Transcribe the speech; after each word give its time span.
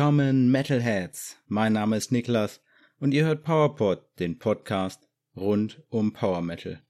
Willkommen 0.00 0.50
Metalheads. 0.50 1.36
Mein 1.46 1.74
Name 1.74 1.98
ist 1.98 2.10
Niklas 2.10 2.62
und 3.00 3.12
ihr 3.12 3.26
hört 3.26 3.44
PowerPod, 3.44 4.02
den 4.18 4.38
Podcast 4.38 5.06
rund 5.36 5.82
um 5.90 6.14
Power 6.14 6.40
Metal. 6.40 6.80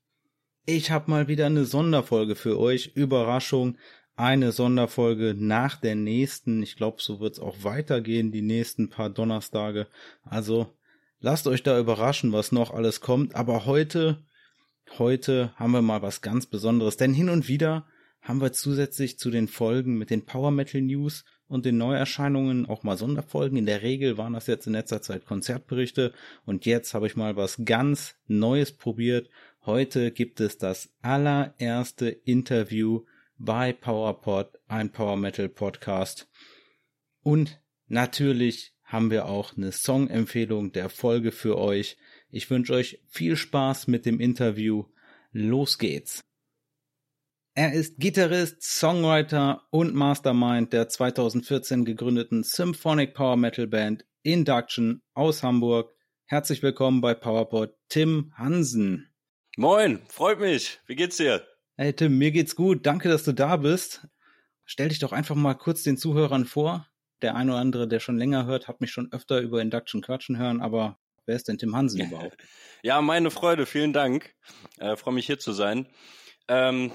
Ich 0.64 0.92
habe 0.92 1.10
mal 1.10 1.27
wieder 1.27 1.46
eine 1.46 1.64
Sonderfolge 1.64 2.36
für 2.36 2.56
euch. 2.56 2.92
Überraschung, 2.95 3.78
eine 4.14 4.52
Sonderfolge 4.52 5.34
nach 5.36 5.74
der 5.74 5.96
nächsten. 5.96 6.62
Ich 6.62 6.77
glaube, 6.77 6.98
so 7.00 7.19
wird's 7.19 7.41
auch 7.41 7.64
weitergehen 7.64 8.30
die 8.30 8.42
nächsten 8.42 8.91
paar 8.91 9.11
Donnerstage. 9.11 9.88
Also 10.22 10.78
lasst 11.19 11.48
euch 11.48 11.64
da 11.64 11.80
überraschen, 11.80 12.33
was 12.33 12.52
noch 12.52 12.72
alles 12.72 13.00
kommt. 13.00 13.34
Aber 13.34 13.66
heute, 13.66 14.22
heute 15.00 15.52
haben 15.56 15.72
wir 15.72 15.83
mal 15.83 16.02
was 16.02 16.20
ganz 16.20 16.47
Besonderes, 16.47 16.97
denn 16.97 17.12
hin 17.12 17.28
und 17.28 17.48
wieder 17.48 17.88
haben 18.20 18.41
wir 18.41 18.52
zusätzlich 18.52 19.19
zu 19.19 19.30
den 19.30 19.48
Folgen 19.48 19.97
mit 19.97 20.10
den 20.10 20.24
Power 20.24 20.51
Metal 20.51 20.80
News 20.80 21.24
und 21.48 21.65
den 21.65 21.78
Neuerscheinungen 21.78 22.66
auch 22.66 22.83
mal 22.83 22.97
Sonderfolgen. 22.97 23.59
In 23.59 23.66
der 23.66 23.83
Regel 23.83 24.19
waren 24.19 24.34
das 24.34 24.47
jetzt 24.47 24.66
in 24.66 24.73
letzter 24.73 25.02
Zeit 25.02 25.27
Konzertberichte 25.27 26.12
und 26.45 26.66
jetzt 26.66 26.95
habe 26.95 27.06
ich 27.06 27.16
mal 27.16 27.37
was 27.37 27.62
ganz 27.64 28.14
Neues 28.27 28.73
probiert. 28.73 29.30
Heute 29.64 30.12
gibt 30.12 30.41
es 30.41 30.59
das 30.59 30.91
allererste 31.02 32.09
Interview 32.09 33.05
bei 33.37 33.73
PowerPod, 33.73 34.59
ein 34.69 34.91
Power 34.91 35.16
Metal 35.16 35.48
Podcast. 35.48 36.28
Und 37.23 37.61
natürlich 37.89 38.75
haben 38.84 39.11
wir 39.11 39.27
auch 39.27 39.56
eine 39.56 39.72
Songempfehlung 39.72 40.72
der 40.72 40.89
Folge 40.89 41.33
für 41.33 41.59
euch. 41.59 41.97
Ich 42.31 42.50
wünsche 42.50 42.75
euch 42.75 43.00
viel 43.09 43.37
Spaß 43.37 43.87
mit 43.87 44.06
dem 44.06 44.20
Interview. 44.20 44.84
Los 45.33 45.78
geht's! 45.78 46.30
Er 47.61 47.75
ist 47.75 47.98
Gitarrist, 47.98 48.62
Songwriter 48.62 49.66
und 49.69 49.94
Mastermind 49.94 50.72
der 50.72 50.89
2014 50.89 51.84
gegründeten 51.84 52.42
Symphonic 52.42 53.12
Power 53.12 53.36
Metal 53.36 53.66
Band 53.66 54.06
Induction 54.22 55.03
aus 55.12 55.42
Hamburg. 55.42 55.94
Herzlich 56.25 56.62
willkommen 56.62 57.03
bei 57.03 57.12
PowerPod 57.12 57.77
Tim 57.91 58.33
Hansen. 58.34 59.12
Moin, 59.58 60.00
freut 60.08 60.41
mich. 60.41 60.81
Wie 60.86 60.97
geht's 60.97 61.19
dir? 61.19 61.47
Hey 61.77 61.92
Tim, 61.92 62.16
mir 62.16 62.31
geht's 62.31 62.56
gut. 62.56 62.86
Danke, 62.86 63.11
dass 63.11 63.25
du 63.25 63.34
da 63.34 63.58
bist. 63.58 64.06
Stell 64.64 64.88
dich 64.88 65.00
doch 65.00 65.12
einfach 65.12 65.36
mal 65.36 65.53
kurz 65.53 65.83
den 65.83 65.98
Zuhörern 65.98 66.47
vor. 66.47 66.86
Der 67.20 67.36
eine 67.36 67.53
oder 67.53 67.61
andere, 67.61 67.86
der 67.86 68.00
schon 68.00 68.16
länger 68.16 68.47
hört, 68.47 68.69
hat 68.69 68.81
mich 68.81 68.91
schon 68.91 69.12
öfter 69.12 69.38
über 69.38 69.61
Induction 69.61 70.00
quatschen 70.00 70.38
hören, 70.38 70.62
aber 70.62 70.98
wer 71.27 71.36
ist 71.36 71.47
denn 71.47 71.58
Tim 71.58 71.77
Hansen 71.77 72.00
überhaupt? 72.06 72.38
ja, 72.83 73.03
meine 73.03 73.31
Freude. 73.31 73.66
Vielen 73.66 73.92
Dank. 73.92 74.34
Äh, 74.78 74.97
freue 74.97 75.12
mich 75.12 75.27
hier 75.27 75.38
zu 75.38 75.53
sein. 75.53 75.88
Ähm, 76.48 76.92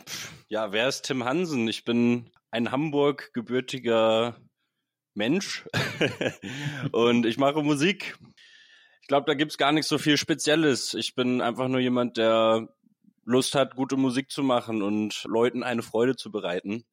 ja, 0.47 0.71
wer 0.71 0.87
ist 0.87 1.03
Tim 1.03 1.23
Hansen? 1.23 1.67
Ich 1.67 1.83
bin 1.83 2.31
ein 2.51 2.71
Hamburg 2.71 3.31
gebürtiger 3.33 4.35
Mensch 5.13 5.65
und 6.91 7.25
ich 7.25 7.37
mache 7.37 7.63
Musik. 7.63 8.17
Ich 9.01 9.07
glaube, 9.07 9.25
da 9.27 9.33
gibt's 9.33 9.57
gar 9.57 9.71
nicht 9.71 9.87
so 9.87 9.97
viel 9.97 10.17
Spezielles. 10.17 10.93
Ich 10.93 11.15
bin 11.15 11.41
einfach 11.41 11.67
nur 11.67 11.79
jemand, 11.79 12.17
der 12.17 12.67
Lust 13.23 13.55
hat, 13.55 13.75
gute 13.75 13.97
Musik 13.97 14.29
zu 14.31 14.43
machen 14.43 14.81
und 14.81 15.23
Leuten 15.25 15.63
eine 15.63 15.83
Freude 15.83 16.15
zu 16.15 16.31
bereiten. 16.31 16.85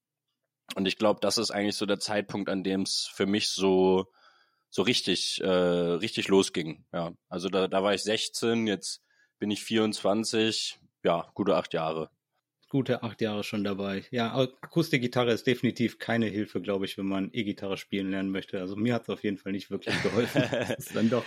Und 0.76 0.88
ich 0.88 0.98
glaube, 0.98 1.20
das 1.22 1.38
ist 1.38 1.52
eigentlich 1.52 1.76
so 1.76 1.86
der 1.86 2.00
Zeitpunkt, 2.00 2.50
an 2.50 2.64
dem 2.64 2.82
es 2.82 3.10
für 3.14 3.26
mich 3.26 3.50
so 3.50 4.08
so 4.70 4.84
richtig 4.84 5.42
äh, 5.42 5.48
richtig 5.48 6.28
losging. 6.30 6.86
Ja, 6.94 7.12
also 7.28 7.50
da, 7.50 7.68
da 7.68 7.84
war 7.84 7.94
ich 7.94 8.04
16, 8.04 8.68
jetzt 8.68 9.02
bin 9.42 9.50
ich 9.50 9.64
24, 9.64 10.78
ja, 11.04 11.32
gute 11.34 11.56
acht 11.56 11.74
Jahre. 11.74 12.12
Gute 12.70 13.02
acht 13.02 13.22
Jahre 13.22 13.44
schon 13.44 13.64
dabei. 13.64 14.06
Ja, 14.12 14.34
Akustikgitarre 14.36 15.32
ist 15.32 15.48
definitiv 15.48 15.98
keine 15.98 16.28
Hilfe, 16.28 16.62
glaube 16.62 16.86
ich, 16.86 16.96
wenn 17.00 17.08
man 17.08 17.32
E-Gitarre 17.34 17.76
spielen 17.76 18.12
lernen 18.12 18.30
möchte. 18.30 18.60
Also 18.60 18.76
mir 18.76 18.94
hat 18.94 19.02
es 19.02 19.10
auf 19.10 19.24
jeden 19.24 19.38
Fall 19.38 19.52
nicht 19.52 19.72
wirklich 19.72 20.00
geholfen. 20.04 20.44
das 20.52 20.70
ist 20.78 20.96
dann 20.96 21.10
doch, 21.10 21.26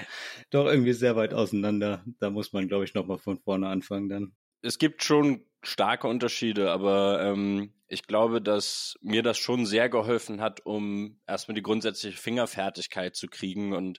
doch 0.51 0.67
irgendwie 0.67 0.93
sehr 0.93 1.17
weit 1.17 1.35
auseinander. 1.35 2.05
Da 2.21 2.31
muss 2.31 2.53
man, 2.53 2.69
glaube 2.69 2.85
ich, 2.85 2.95
nochmal 2.95 3.19
von 3.19 3.37
vorne 3.37 3.67
anfangen 3.67 4.09
dann. 4.09 4.33
Es 4.63 4.79
gibt 4.79 5.03
schon 5.03 5.45
starke 5.65 6.07
Unterschiede, 6.07 6.71
aber 6.71 7.21
ähm, 7.21 7.75
ich 7.89 8.07
glaube, 8.07 8.41
dass 8.41 8.97
mir 9.03 9.25
das 9.25 9.39
schon 9.39 9.67
sehr 9.67 9.89
geholfen 9.89 10.41
hat, 10.41 10.65
um 10.65 11.19
erstmal 11.27 11.57
die 11.57 11.63
grundsätzliche 11.63 12.17
Fingerfertigkeit 12.17 13.17
zu 13.17 13.27
kriegen 13.27 13.73
und 13.73 13.99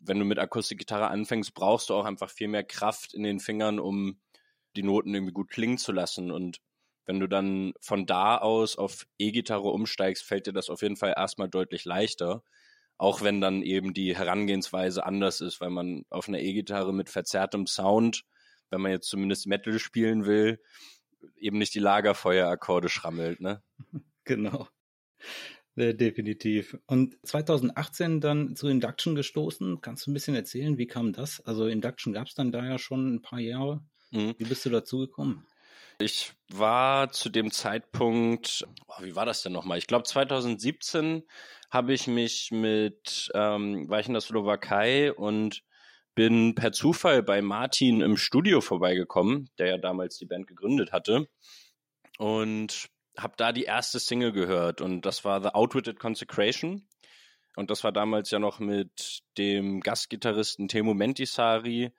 wenn 0.00 0.18
du 0.18 0.24
mit 0.24 0.38
Akustikgitarre 0.38 1.08
anfängst, 1.08 1.54
brauchst 1.54 1.90
du 1.90 1.94
auch 1.94 2.04
einfach 2.04 2.30
viel 2.30 2.48
mehr 2.48 2.64
Kraft 2.64 3.14
in 3.14 3.22
den 3.22 3.40
Fingern, 3.40 3.78
um 3.78 4.20
die 4.76 4.82
Noten 4.82 5.14
irgendwie 5.14 5.32
gut 5.32 5.50
klingen 5.50 5.78
zu 5.78 5.92
lassen. 5.92 6.30
Und 6.30 6.60
wenn 7.06 7.20
du 7.20 7.26
dann 7.26 7.72
von 7.80 8.06
da 8.06 8.36
aus 8.38 8.76
auf 8.76 9.06
E-Gitarre 9.18 9.68
umsteigst, 9.68 10.24
fällt 10.24 10.46
dir 10.46 10.52
das 10.52 10.70
auf 10.70 10.82
jeden 10.82 10.96
Fall 10.96 11.14
erstmal 11.16 11.48
deutlich 11.48 11.84
leichter. 11.84 12.42
Auch 12.96 13.22
wenn 13.22 13.40
dann 13.40 13.62
eben 13.62 13.94
die 13.94 14.16
Herangehensweise 14.16 15.04
anders 15.06 15.40
ist, 15.40 15.60
weil 15.60 15.70
man 15.70 16.04
auf 16.10 16.28
einer 16.28 16.40
E-Gitarre 16.40 16.92
mit 16.92 17.08
verzerrtem 17.08 17.66
Sound, 17.66 18.24
wenn 18.70 18.80
man 18.80 18.90
jetzt 18.92 19.08
zumindest 19.08 19.46
Metal 19.46 19.78
spielen 19.78 20.26
will, 20.26 20.60
eben 21.36 21.58
nicht 21.58 21.74
die 21.74 21.80
Lagerfeuerakkorde 21.80 22.88
schrammelt, 22.88 23.40
ne? 23.40 23.62
Genau. 24.24 24.68
Äh, 25.78 25.94
definitiv. 25.94 26.76
Und 26.86 27.16
2018 27.22 28.20
dann 28.20 28.56
zu 28.56 28.66
Induction 28.66 29.14
gestoßen. 29.14 29.80
Kannst 29.80 30.06
du 30.06 30.10
ein 30.10 30.14
bisschen 30.14 30.34
erzählen, 30.34 30.76
wie 30.76 30.88
kam 30.88 31.12
das? 31.12 31.40
Also 31.46 31.68
Induction 31.68 32.12
gab 32.12 32.26
es 32.26 32.34
dann 32.34 32.50
da 32.50 32.64
ja 32.64 32.78
schon 32.78 33.14
ein 33.14 33.22
paar 33.22 33.38
Jahre. 33.38 33.80
Mhm. 34.10 34.34
Wie 34.38 34.44
bist 34.44 34.66
du 34.66 34.70
dazu 34.70 34.98
gekommen? 34.98 35.46
Ich 36.00 36.32
war 36.48 37.12
zu 37.12 37.28
dem 37.28 37.52
Zeitpunkt, 37.52 38.66
oh, 38.88 39.02
wie 39.02 39.14
war 39.14 39.24
das 39.24 39.42
denn 39.42 39.52
nochmal? 39.52 39.78
Ich 39.78 39.86
glaube 39.86 40.02
2017 40.02 41.22
habe 41.70 41.92
ich 41.92 42.08
mich 42.08 42.50
mit, 42.50 43.30
ähm, 43.34 43.88
war 43.88 44.00
ich 44.00 44.08
in 44.08 44.14
der 44.14 44.20
Slowakei 44.20 45.12
und 45.12 45.62
bin 46.16 46.56
per 46.56 46.72
Zufall 46.72 47.22
bei 47.22 47.40
Martin 47.40 48.00
im 48.00 48.16
Studio 48.16 48.60
vorbeigekommen, 48.60 49.48
der 49.58 49.68
ja 49.68 49.78
damals 49.78 50.18
die 50.18 50.26
Band 50.26 50.48
gegründet 50.48 50.90
hatte. 50.90 51.28
Und 52.18 52.88
habe 53.18 53.34
da 53.36 53.52
die 53.52 53.64
erste 53.64 53.98
Single 53.98 54.32
gehört 54.32 54.80
und 54.80 55.02
das 55.02 55.24
war 55.24 55.42
The 55.42 55.50
Outwitted 55.50 55.98
Consecration. 55.98 56.86
Und 57.56 57.70
das 57.70 57.82
war 57.82 57.90
damals 57.90 58.30
ja 58.30 58.38
noch 58.38 58.60
mit 58.60 59.22
dem 59.36 59.80
Gastgitarristen 59.80 60.68
Temo 60.68 60.94
Mentisari 60.94 61.92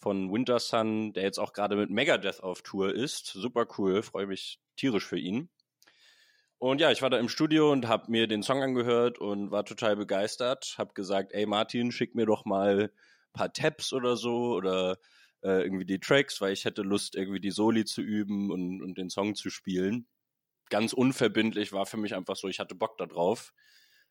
von 0.00 0.32
Winter 0.32 0.58
Sun, 0.58 1.12
der 1.12 1.22
jetzt 1.22 1.38
auch 1.38 1.52
gerade 1.52 1.76
mit 1.76 1.90
Megadeth 1.90 2.42
auf 2.42 2.62
Tour 2.62 2.94
ist. 2.94 3.26
Super 3.26 3.66
cool, 3.78 4.02
freue 4.02 4.26
mich 4.26 4.58
tierisch 4.76 5.06
für 5.06 5.18
ihn. 5.18 5.48
Und 6.58 6.80
ja, 6.80 6.90
ich 6.90 7.02
war 7.02 7.10
da 7.10 7.18
im 7.18 7.28
Studio 7.28 7.70
und 7.70 7.86
habe 7.86 8.10
mir 8.10 8.26
den 8.26 8.42
Song 8.42 8.62
angehört 8.62 9.18
und 9.18 9.50
war 9.50 9.64
total 9.64 9.96
begeistert. 9.96 10.74
Hab 10.78 10.94
gesagt, 10.94 11.32
ey 11.32 11.46
Martin, 11.46 11.92
schick 11.92 12.14
mir 12.14 12.26
doch 12.26 12.44
mal 12.44 12.90
paar 13.32 13.52
Tabs 13.52 13.92
oder 13.92 14.16
so 14.16 14.54
oder 14.54 14.98
äh, 15.42 15.62
irgendwie 15.62 15.84
die 15.84 16.00
Tracks, 16.00 16.40
weil 16.40 16.52
ich 16.52 16.64
hätte 16.64 16.82
Lust, 16.82 17.16
irgendwie 17.16 17.40
die 17.40 17.50
Soli 17.50 17.84
zu 17.84 18.00
üben 18.00 18.50
und, 18.50 18.82
und 18.82 18.96
den 18.96 19.10
Song 19.10 19.34
zu 19.34 19.50
spielen. 19.50 20.06
Ganz 20.74 20.92
unverbindlich 20.92 21.72
war 21.72 21.86
für 21.86 21.98
mich 21.98 22.16
einfach 22.16 22.34
so, 22.34 22.48
ich 22.48 22.58
hatte 22.58 22.74
Bock 22.74 22.98
da 22.98 23.06
drauf. 23.06 23.54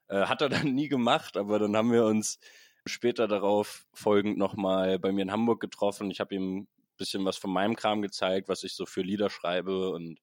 Äh, 0.07 0.27
hat 0.27 0.41
er 0.41 0.47
dann 0.63 0.73
nie 0.73 0.87
gemacht, 0.87 1.35
aber 1.35 1.59
dann 1.59 1.75
haben 1.75 1.91
wir 1.91 2.05
uns 2.05 2.39
später 2.85 3.27
darauf 3.27 3.85
folgend 3.91 4.37
nochmal 4.37 4.97
bei 4.97 5.11
mir 5.11 5.23
in 5.23 5.31
Hamburg 5.33 5.59
getroffen. 5.59 6.09
Ich 6.09 6.21
habe 6.21 6.33
ihm 6.35 6.59
ein 6.59 6.67
bisschen 6.95 7.25
was 7.25 7.35
von 7.35 7.51
meinem 7.51 7.75
Kram 7.75 8.01
gezeigt, 8.01 8.47
was 8.47 8.63
ich 8.63 8.75
so 8.75 8.85
für 8.85 9.01
Lieder 9.01 9.29
schreibe 9.29 9.89
und 9.89 10.21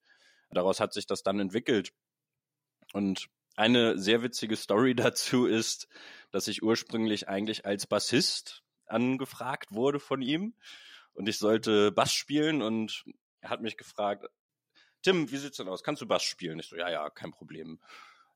daraus 0.50 0.80
hat 0.80 0.94
sich 0.94 1.04
das 1.04 1.22
dann 1.22 1.40
entwickelt. 1.40 1.92
Und 2.94 3.26
eine 3.54 3.98
sehr 3.98 4.22
witzige 4.22 4.56
Story 4.56 4.94
dazu 4.96 5.44
ist, 5.44 5.88
dass 6.30 6.48
ich 6.48 6.62
ursprünglich 6.62 7.28
eigentlich 7.28 7.66
als 7.66 7.86
Bassist 7.86 8.62
angefragt 8.86 9.74
wurde 9.74 10.00
von 10.00 10.22
ihm 10.22 10.54
und 11.12 11.28
ich 11.28 11.36
sollte 11.36 11.92
Bass 11.92 12.14
spielen 12.14 12.62
und 12.62 13.04
er 13.42 13.50
hat 13.50 13.60
mich 13.60 13.76
gefragt, 13.76 14.24
Tim, 15.02 15.30
wie 15.30 15.36
sieht's 15.36 15.56
denn 15.56 15.68
aus? 15.68 15.82
Kannst 15.82 16.02
du 16.02 16.06
Bass 16.06 16.22
spielen? 16.22 16.58
Ich 16.58 16.66
so, 16.66 16.76
ja, 16.76 16.90
ja, 16.90 17.10
kein 17.10 17.30
Problem. 17.30 17.80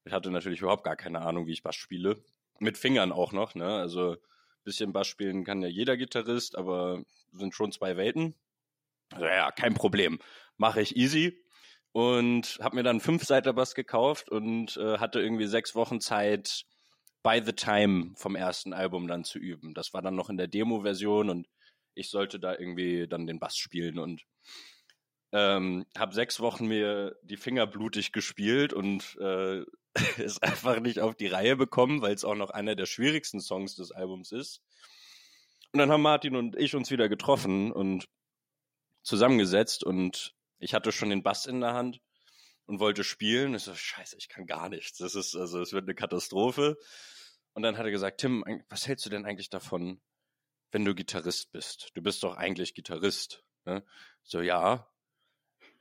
Ich 0.05 0.12
hatte 0.12 0.31
natürlich 0.31 0.61
überhaupt 0.61 0.84
gar 0.84 0.96
keine 0.96 1.22
Ahnung, 1.22 1.46
wie 1.46 1.52
ich 1.52 1.62
Bass 1.62 1.76
spiele. 1.76 2.22
Mit 2.58 2.78
Fingern 2.78 3.12
auch 3.12 3.32
noch, 3.32 3.55
ne? 3.55 3.66
Also 3.66 4.16
bisschen 4.64 4.93
Bass 4.93 5.06
spielen 5.06 5.44
kann 5.44 5.62
ja 5.62 5.69
jeder 5.69 5.96
Gitarrist, 5.96 6.56
aber 6.56 7.02
sind 7.32 7.55
schon 7.55 7.72
zwei 7.72 7.96
Welten. 7.96 8.34
Also, 9.12 9.26
ja, 9.26 9.50
kein 9.52 9.75
Problem. 9.75 10.19
Mache 10.56 10.81
ich 10.81 10.96
easy 10.96 11.44
und 11.93 12.58
habe 12.61 12.76
mir 12.76 12.82
dann 12.82 13.00
fünf 13.00 13.25
Seiter 13.25 13.52
Bass 13.52 13.75
gekauft 13.75 14.31
und 14.31 14.76
äh, 14.78 14.99
hatte 14.99 15.20
irgendwie 15.20 15.46
sechs 15.46 15.75
Wochen 15.75 16.00
Zeit, 16.00 16.64
By 17.22 17.40
the 17.44 17.52
Time 17.52 18.12
vom 18.17 18.37
ersten 18.37 18.75
Album 18.75 19.06
dann 19.06 19.25
zu 19.25 19.38
üben. 19.38 19.72
Das 19.72 19.94
war 19.94 20.02
dann 20.02 20.14
noch 20.14 20.28
in 20.28 20.37
der 20.37 20.46
Demo-Version 20.49 21.31
und 21.31 21.49
ich 21.94 22.10
sollte 22.10 22.38
da 22.38 22.52
irgendwie 22.52 23.06
dann 23.08 23.26
den 23.26 23.38
Bass 23.38 23.56
spielen 23.56 23.99
und 23.99 24.26
ähm, 25.34 25.84
habe 25.98 26.14
sechs 26.14 26.38
Wochen 26.38 26.69
mir 26.69 27.19
die 27.25 27.36
Finger 27.36 27.66
blutig 27.66 28.12
gespielt 28.12 28.72
und 28.72 29.16
äh, 29.20 29.64
es 30.22 30.40
einfach 30.40 30.78
nicht 30.78 31.00
auf 31.00 31.16
die 31.16 31.26
Reihe 31.26 31.56
bekommen, 31.56 32.02
weil 32.02 32.14
es 32.14 32.25
auch 32.25 32.36
noch 32.36 32.50
einer 32.50 32.76
der 32.76 32.86
schwierigsten 32.86 33.40
Songs 33.40 33.75
des 33.75 33.90
Albums 33.90 34.31
ist. 34.31 34.62
Und 35.72 35.81
dann 35.81 35.90
haben 35.90 36.02
Martin 36.02 36.36
und 36.36 36.56
ich 36.56 36.76
uns 36.76 36.92
wieder 36.92 37.08
getroffen 37.08 37.72
und 37.72 38.08
zusammengesetzt 39.02 39.82
und 39.82 40.36
ich 40.60 40.72
hatte 40.72 40.92
schon 40.92 41.10
den 41.10 41.25
Bass 41.25 41.46
in 41.46 41.60
der 41.60 41.75
Hand 41.75 42.00
und 42.66 42.78
wollte 42.78 43.02
spielen. 43.02 43.56
Ich 43.56 43.64
so, 43.64 43.75
scheiße, 43.75 44.16
ich 44.16 44.28
kann 44.28 44.46
gar 44.46 44.69
nichts. 44.69 44.98
Das 44.98 45.16
ist, 45.16 45.34
also, 45.34 45.60
es 45.60 45.72
wird 45.72 45.84
eine 45.84 45.96
Katastrophe. 45.96 46.78
Und 47.54 47.64
dann 47.64 47.76
hat 47.76 47.84
er 47.84 47.90
gesagt, 47.90 48.20
Tim, 48.20 48.44
was 48.69 48.86
hältst 48.86 49.04
du 49.04 49.10
denn 49.10 49.26
eigentlich 49.26 49.50
davon, 49.50 50.00
wenn 50.70 50.84
du 50.84 50.94
Gitarrist 50.94 51.50
bist? 51.50 51.90
Du 51.94 52.02
bist 52.02 52.22
doch 52.22 52.36
eigentlich 52.36 52.75
Gitarrist. 52.75 53.44
Ne? 53.64 53.84
So, 54.22 54.40
ja. 54.40 54.88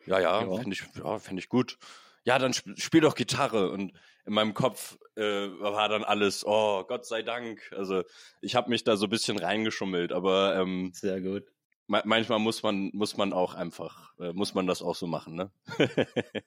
Ja, 0.06 0.20
ja, 0.20 0.42
ja. 0.44 0.56
finde 0.56 0.74
ich, 0.74 0.84
ja, 0.96 1.20
finde 1.20 1.42
ich 1.42 1.50
gut. 1.50 1.78
Ja, 2.26 2.40
dann 2.40 2.52
sp 2.56 2.76
spiel 2.78 3.02
doch 3.02 3.16
Gitarre. 3.16 3.70
Und 3.70 3.94
in 4.26 4.34
meinem 4.34 4.54
Kopf 4.54 4.98
äh, 5.16 5.22
war 5.22 5.90
dann 5.90 6.04
alles, 6.04 6.46
oh, 6.46 6.84
Gott 6.86 7.06
sei 7.06 7.22
Dank. 7.22 7.72
Also 7.76 8.04
ich 8.42 8.56
habe 8.56 8.70
mich 8.70 8.84
da 8.84 8.96
so 8.96 9.08
ein 9.08 9.10
bisschen 9.10 9.38
reingeschummelt, 9.38 10.12
aber 10.12 10.56
ähm, 10.56 10.92
sehr 10.94 11.22
gut 11.22 11.44
manchmal 11.88 12.40
muss 12.40 12.64
man, 12.64 12.92
muss 12.94 13.18
man 13.18 13.34
auch 13.34 13.56
einfach, 13.56 14.18
äh, 14.20 14.34
muss 14.34 14.54
man 14.54 14.68
das 14.68 14.82
auch 14.82 14.96
so 14.96 15.08
machen, 15.08 15.36
ne? 15.36 15.52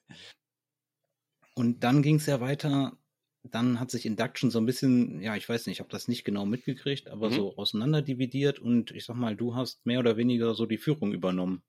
Und 1.53 1.83
dann 1.83 2.01
ging 2.03 2.15
es 2.15 2.25
ja 2.27 2.39
weiter. 2.39 2.97
Dann 3.43 3.79
hat 3.79 3.91
sich 3.91 4.05
Induction 4.05 4.51
so 4.51 4.59
ein 4.59 4.65
bisschen, 4.65 5.21
ja, 5.21 5.35
ich 5.35 5.47
weiß 5.47 5.65
nicht, 5.65 5.77
ich 5.77 5.79
habe 5.79 5.89
das 5.89 6.07
nicht 6.07 6.23
genau 6.23 6.45
mitgekriegt, 6.45 7.07
aber 7.07 7.29
mhm. 7.29 7.33
so 7.33 7.57
auseinanderdividiert 7.57 8.59
und 8.59 8.91
ich 8.91 9.05
sag 9.05 9.15
mal, 9.15 9.35
du 9.35 9.55
hast 9.55 9.85
mehr 9.85 9.99
oder 9.99 10.17
weniger 10.17 10.53
so 10.53 10.65
die 10.65 10.77
Führung 10.77 11.13
übernommen. 11.13 11.63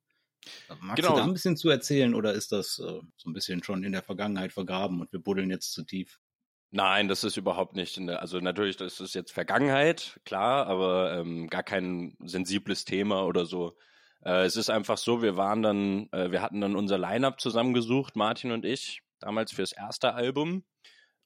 Magst 0.81 0.97
genau. 0.97 1.15
du 1.15 1.21
da 1.21 1.25
ein 1.25 1.33
bisschen 1.33 1.57
zu 1.57 1.69
erzählen 1.69 2.15
oder 2.15 2.33
ist 2.33 2.53
das 2.53 2.79
äh, 2.79 3.01
so 3.17 3.31
ein 3.31 3.33
bisschen 3.33 3.63
schon 3.63 3.85
in 3.85 3.93
der 3.93 4.03
Vergangenheit 4.03 4.53
vergraben 4.53 5.01
und 5.01 5.13
wir 5.13 5.21
buddeln 5.21 5.51
jetzt 5.51 5.73
zu 5.73 5.85
tief? 5.85 6.19
Nein, 6.71 7.09
das 7.09 7.25
ist 7.25 7.37
überhaupt 7.37 7.77
nicht 7.77 7.97
in 7.97 8.07
der, 8.07 8.21
also 8.21 8.41
natürlich, 8.41 8.77
das 8.77 9.01
ist 9.01 9.15
jetzt 9.15 9.33
Vergangenheit, 9.33 10.21
klar, 10.25 10.67
aber 10.67 11.15
ähm, 11.19 11.49
gar 11.49 11.63
kein 11.63 12.15
sensibles 12.21 12.85
Thema 12.85 13.25
oder 13.25 13.47
so. 13.47 13.77
Äh, 14.23 14.45
es 14.45 14.57
ist 14.57 14.69
einfach 14.69 14.99
so, 14.99 15.23
wir 15.23 15.37
waren 15.37 15.63
dann, 15.63 16.09
äh, 16.13 16.31
wir 16.31 16.43
hatten 16.43 16.61
dann 16.61 16.77
unser 16.77 16.99
Line-Up 16.99 17.41
zusammengesucht, 17.41 18.17
Martin 18.17 18.53
und 18.53 18.67
ich, 18.67 19.01
damals 19.19 19.53
fürs 19.53 19.73
erste 19.73 20.15
Album. 20.15 20.65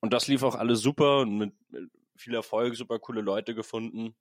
Und 0.00 0.12
das 0.12 0.28
lief 0.28 0.44
auch 0.44 0.54
alles 0.54 0.80
super 0.80 1.20
und 1.20 1.36
mit, 1.38 1.54
mit 1.70 1.90
viel 2.16 2.34
Erfolg, 2.34 2.76
super 2.76 3.00
coole 3.00 3.20
Leute 3.20 3.54
gefunden. 3.54 4.14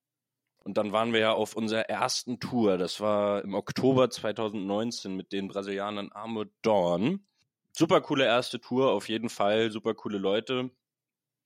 Und 0.63 0.78
dann 0.78 0.92
waren 0.92 1.12
wir 1.12 1.19
ja 1.19 1.34
auf 1.34 1.56
unserer 1.56 1.90
ersten 1.90 2.40
Tour, 2.40 2.78
das 2.78 3.00
war 3.00 3.44
im 3.44 3.56
Oktober 3.56 4.10
2019 4.10 5.16
mit 5.16 5.31
den 5.31 5.48
Brasilianern 5.48 6.12
Armored 6.12 6.52
Dawn. 6.62 7.25
Super 7.72 8.02
coole 8.02 8.25
erste 8.25 8.60
Tour, 8.60 8.92
auf 8.92 9.10
jeden 9.10 9.30
Fall, 9.30 9.72
super 9.72 9.96
coole 9.96 10.19
Leute. 10.19 10.69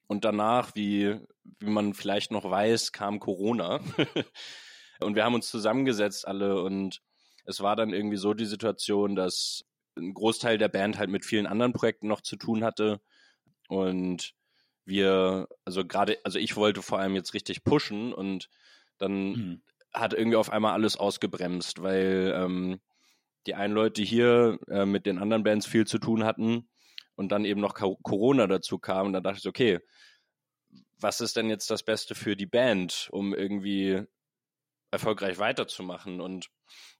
Und 0.07 0.25
danach, 0.25 0.75
wie, 0.75 1.19
wie 1.59 1.69
man 1.69 1.93
vielleicht 1.93 2.31
noch 2.31 2.49
weiß, 2.49 2.91
kam 2.91 3.19
Corona. 3.19 3.79
und 4.99 5.15
wir 5.15 5.23
haben 5.23 5.35
uns 5.35 5.49
zusammengesetzt 5.49 6.27
alle 6.27 6.61
und 6.61 7.01
es 7.45 7.61
war 7.61 7.75
dann 7.75 7.93
irgendwie 7.93 8.17
so 8.17 8.33
die 8.33 8.45
Situation, 8.45 9.15
dass 9.15 9.63
ein 9.97 10.13
Großteil 10.13 10.57
der 10.57 10.67
Band 10.67 10.97
halt 10.97 11.09
mit 11.09 11.25
vielen 11.25 11.47
anderen 11.47 11.73
Projekten 11.73 12.07
noch 12.07 12.21
zu 12.21 12.35
tun 12.35 12.63
hatte. 12.63 12.99
Und 13.69 14.33
wir, 14.83 15.47
also 15.63 15.85
gerade, 15.85 16.17
also 16.23 16.37
ich 16.37 16.55
wollte 16.55 16.81
vor 16.81 16.99
allem 16.99 17.15
jetzt 17.15 17.33
richtig 17.33 17.63
pushen 17.63 18.13
und 18.13 18.49
dann 18.97 19.29
mhm. 19.29 19.61
hat 19.93 20.13
irgendwie 20.13 20.37
auf 20.37 20.49
einmal 20.49 20.73
alles 20.73 20.97
ausgebremst, 20.97 21.81
weil 21.81 22.33
ähm, 22.35 22.79
die 23.47 23.55
einen 23.55 23.73
Leute 23.73 24.01
hier 24.01 24.59
äh, 24.69 24.85
mit 24.85 25.05
den 25.05 25.19
anderen 25.19 25.43
Bands 25.43 25.67
viel 25.67 25.85
zu 25.85 25.99
tun 25.99 26.23
hatten 26.23 26.67
und 27.15 27.31
dann 27.31 27.45
eben 27.45 27.61
noch 27.61 27.73
Corona 27.73 28.47
dazu 28.47 28.79
kam. 28.79 29.07
Und 29.07 29.13
dann 29.13 29.23
dachte 29.23 29.39
ich, 29.39 29.47
okay, 29.47 29.79
was 30.99 31.21
ist 31.21 31.35
denn 31.35 31.49
jetzt 31.49 31.69
das 31.69 31.83
Beste 31.83 32.15
für 32.15 32.35
die 32.35 32.45
Band, 32.45 33.09
um 33.11 33.33
irgendwie 33.33 34.03
erfolgreich 34.91 35.37
weiterzumachen? 35.37 36.21
Und 36.21 36.49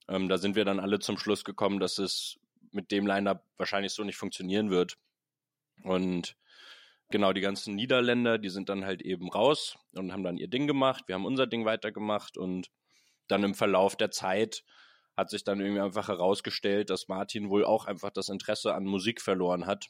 ähm, 0.07 0.29
da 0.29 0.37
sind 0.37 0.55
wir 0.55 0.65
dann 0.65 0.79
alle 0.79 0.99
zum 0.99 1.17
Schluss 1.17 1.43
gekommen, 1.43 1.79
dass 1.79 1.97
es 1.97 2.37
mit 2.71 2.91
dem 2.91 3.07
Line-Up 3.07 3.43
wahrscheinlich 3.57 3.93
so 3.93 4.03
nicht 4.03 4.17
funktionieren 4.17 4.69
wird. 4.69 4.97
Und 5.83 6.35
genau, 7.09 7.33
die 7.33 7.41
ganzen 7.41 7.75
Niederländer, 7.75 8.38
die 8.38 8.50
sind 8.50 8.69
dann 8.69 8.85
halt 8.85 9.01
eben 9.01 9.29
raus 9.29 9.77
und 9.93 10.12
haben 10.12 10.24
dann 10.24 10.38
ihr 10.38 10.47
Ding 10.47 10.67
gemacht. 10.67 11.03
Wir 11.07 11.15
haben 11.15 11.25
unser 11.25 11.47
Ding 11.47 11.65
weitergemacht 11.65 12.38
und 12.38 12.69
dann 13.27 13.43
im 13.43 13.55
Verlauf 13.55 13.95
der 13.95 14.12
Zeit 14.12 14.63
hat 15.15 15.29
sich 15.29 15.43
dann 15.43 15.62
irgendwie 15.62 15.81
einfach 15.81 16.09
herausgestellt, 16.09 16.89
dass 16.89 17.07
Martin 17.07 17.50
wohl 17.50 17.65
auch 17.65 17.85
einfach 17.85 18.12
das 18.12 18.29
Interesse 18.29 18.75
an 18.75 18.85
Musik 18.85 19.21
verloren 19.21 19.65
hat 19.65 19.88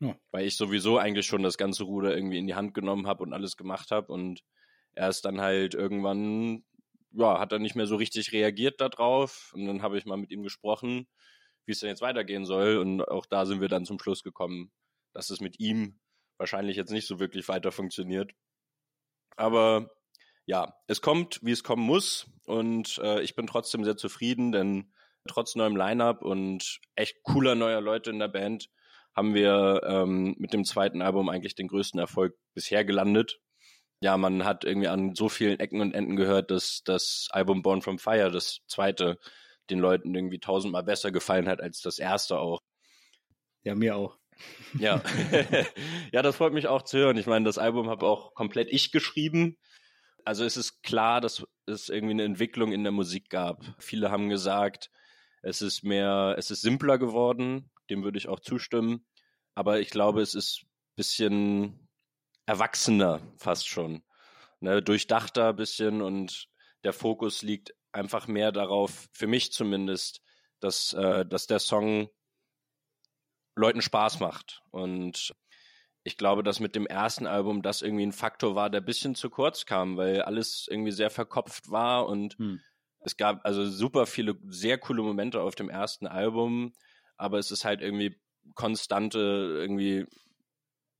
ja. 0.00 0.18
Weil 0.30 0.46
ich 0.46 0.56
sowieso 0.56 0.98
eigentlich 0.98 1.26
schon 1.26 1.42
das 1.42 1.58
ganze 1.58 1.84
Ruder 1.84 2.14
irgendwie 2.14 2.38
in 2.38 2.46
die 2.46 2.54
Hand 2.54 2.74
genommen 2.74 3.06
habe 3.06 3.22
und 3.22 3.32
alles 3.32 3.56
gemacht 3.56 3.90
habe 3.90 4.12
und 4.12 4.42
er 4.92 5.08
ist 5.08 5.24
dann 5.24 5.40
halt 5.40 5.74
irgendwann, 5.74 6.64
ja, 7.12 7.38
hat 7.38 7.52
er 7.52 7.58
nicht 7.58 7.76
mehr 7.76 7.86
so 7.86 7.96
richtig 7.96 8.32
reagiert 8.32 8.80
darauf 8.80 9.52
und 9.54 9.66
dann 9.66 9.82
habe 9.82 9.98
ich 9.98 10.06
mal 10.06 10.16
mit 10.16 10.30
ihm 10.30 10.42
gesprochen, 10.42 11.06
wie 11.66 11.72
es 11.72 11.80
denn 11.80 11.90
jetzt 11.90 12.00
weitergehen 12.00 12.46
soll 12.46 12.78
und 12.78 13.02
auch 13.02 13.26
da 13.26 13.44
sind 13.44 13.60
wir 13.60 13.68
dann 13.68 13.84
zum 13.84 13.98
Schluss 14.00 14.22
gekommen, 14.22 14.72
dass 15.12 15.30
es 15.30 15.40
mit 15.40 15.60
ihm 15.60 16.00
wahrscheinlich 16.40 16.76
jetzt 16.76 16.90
nicht 16.90 17.06
so 17.06 17.20
wirklich 17.20 17.46
weiter 17.48 17.70
funktioniert. 17.70 18.32
Aber 19.36 19.90
ja, 20.46 20.74
es 20.88 21.00
kommt, 21.00 21.38
wie 21.42 21.52
es 21.52 21.62
kommen 21.62 21.84
muss 21.84 22.26
und 22.46 22.98
äh, 22.98 23.20
ich 23.20 23.36
bin 23.36 23.46
trotzdem 23.46 23.84
sehr 23.84 23.96
zufrieden, 23.96 24.50
denn 24.50 24.92
trotz 25.28 25.54
neuem 25.54 25.76
Line-up 25.76 26.22
und 26.22 26.80
echt 26.96 27.22
cooler 27.22 27.54
neuer 27.54 27.80
Leute 27.80 28.10
in 28.10 28.18
der 28.18 28.28
Band 28.28 28.68
haben 29.14 29.34
wir 29.34 29.82
ähm, 29.84 30.34
mit 30.38 30.52
dem 30.52 30.64
zweiten 30.64 31.02
Album 31.02 31.28
eigentlich 31.28 31.54
den 31.54 31.68
größten 31.68 32.00
Erfolg 32.00 32.36
bisher 32.54 32.84
gelandet. 32.84 33.38
Ja, 34.00 34.16
man 34.16 34.44
hat 34.44 34.64
irgendwie 34.64 34.88
an 34.88 35.14
so 35.14 35.28
vielen 35.28 35.60
Ecken 35.60 35.80
und 35.82 35.92
Enden 35.94 36.16
gehört, 36.16 36.50
dass 36.50 36.82
das 36.84 37.28
Album 37.30 37.62
Born 37.62 37.82
from 37.82 37.98
Fire, 37.98 38.30
das 38.30 38.60
zweite, 38.66 39.18
den 39.68 39.78
Leuten 39.78 40.14
irgendwie 40.14 40.40
tausendmal 40.40 40.84
besser 40.84 41.12
gefallen 41.12 41.48
hat 41.48 41.60
als 41.60 41.82
das 41.82 41.98
erste 41.98 42.38
auch. 42.38 42.60
Ja, 43.62 43.74
mir 43.74 43.96
auch. 43.96 44.19
Ja, 44.78 45.02
ja, 46.12 46.22
das 46.22 46.36
freut 46.36 46.52
mich 46.52 46.66
auch 46.66 46.82
zu 46.82 46.98
hören. 46.98 47.16
Ich 47.16 47.26
meine, 47.26 47.44
das 47.44 47.58
Album 47.58 47.88
habe 47.88 48.06
auch 48.06 48.34
komplett 48.34 48.68
ich 48.70 48.92
geschrieben. 48.92 49.56
Also 50.24 50.44
es 50.44 50.56
ist 50.56 50.82
klar, 50.82 51.20
dass 51.20 51.44
es 51.66 51.88
irgendwie 51.88 52.12
eine 52.12 52.24
Entwicklung 52.24 52.72
in 52.72 52.82
der 52.82 52.92
Musik 52.92 53.30
gab. 53.30 53.64
Viele 53.78 54.10
haben 54.10 54.28
gesagt, 54.28 54.90
es 55.42 55.62
ist 55.62 55.82
mehr, 55.82 56.34
es 56.38 56.50
ist 56.50 56.60
simpler 56.60 56.98
geworden 56.98 57.70
dem 57.90 58.04
würde 58.04 58.18
ich 58.18 58.28
auch 58.28 58.40
zustimmen. 58.40 59.04
Aber 59.54 59.80
ich 59.80 59.90
glaube, 59.90 60.22
es 60.22 60.34
ist 60.34 60.62
ein 60.62 60.96
bisschen 60.96 61.88
erwachsener 62.46 63.20
fast 63.36 63.68
schon. 63.68 64.02
Ne, 64.60 64.82
durchdachter 64.82 65.50
ein 65.50 65.56
bisschen 65.56 66.02
und 66.02 66.48
der 66.84 66.92
Fokus 66.92 67.42
liegt 67.42 67.74
einfach 67.92 68.28
mehr 68.28 68.52
darauf, 68.52 69.08
für 69.12 69.26
mich 69.26 69.52
zumindest, 69.52 70.22
dass, 70.60 70.92
äh, 70.92 71.26
dass 71.26 71.46
der 71.46 71.58
Song 71.58 72.08
Leuten 73.60 73.82
Spaß 73.82 74.20
macht. 74.20 74.62
Und 74.70 75.34
ich 76.02 76.16
glaube, 76.16 76.42
dass 76.42 76.60
mit 76.60 76.74
dem 76.74 76.86
ersten 76.86 77.26
Album 77.26 77.62
das 77.62 77.82
irgendwie 77.82 78.06
ein 78.06 78.12
Faktor 78.12 78.54
war, 78.54 78.70
der 78.70 78.80
ein 78.80 78.86
bisschen 78.86 79.14
zu 79.14 79.30
kurz 79.30 79.66
kam, 79.66 79.96
weil 79.96 80.22
alles 80.22 80.66
irgendwie 80.70 80.92
sehr 80.92 81.10
verkopft 81.10 81.70
war 81.70 82.06
und 82.06 82.38
hm. 82.38 82.60
es 83.00 83.16
gab 83.16 83.44
also 83.44 83.68
super 83.68 84.06
viele 84.06 84.36
sehr 84.48 84.78
coole 84.78 85.02
Momente 85.02 85.42
auf 85.42 85.54
dem 85.54 85.68
ersten 85.68 86.06
Album, 86.06 86.72
aber 87.16 87.38
es 87.38 87.50
ist 87.50 87.64
halt 87.64 87.82
irgendwie 87.82 88.18
konstante 88.54 89.18
irgendwie 89.18 90.06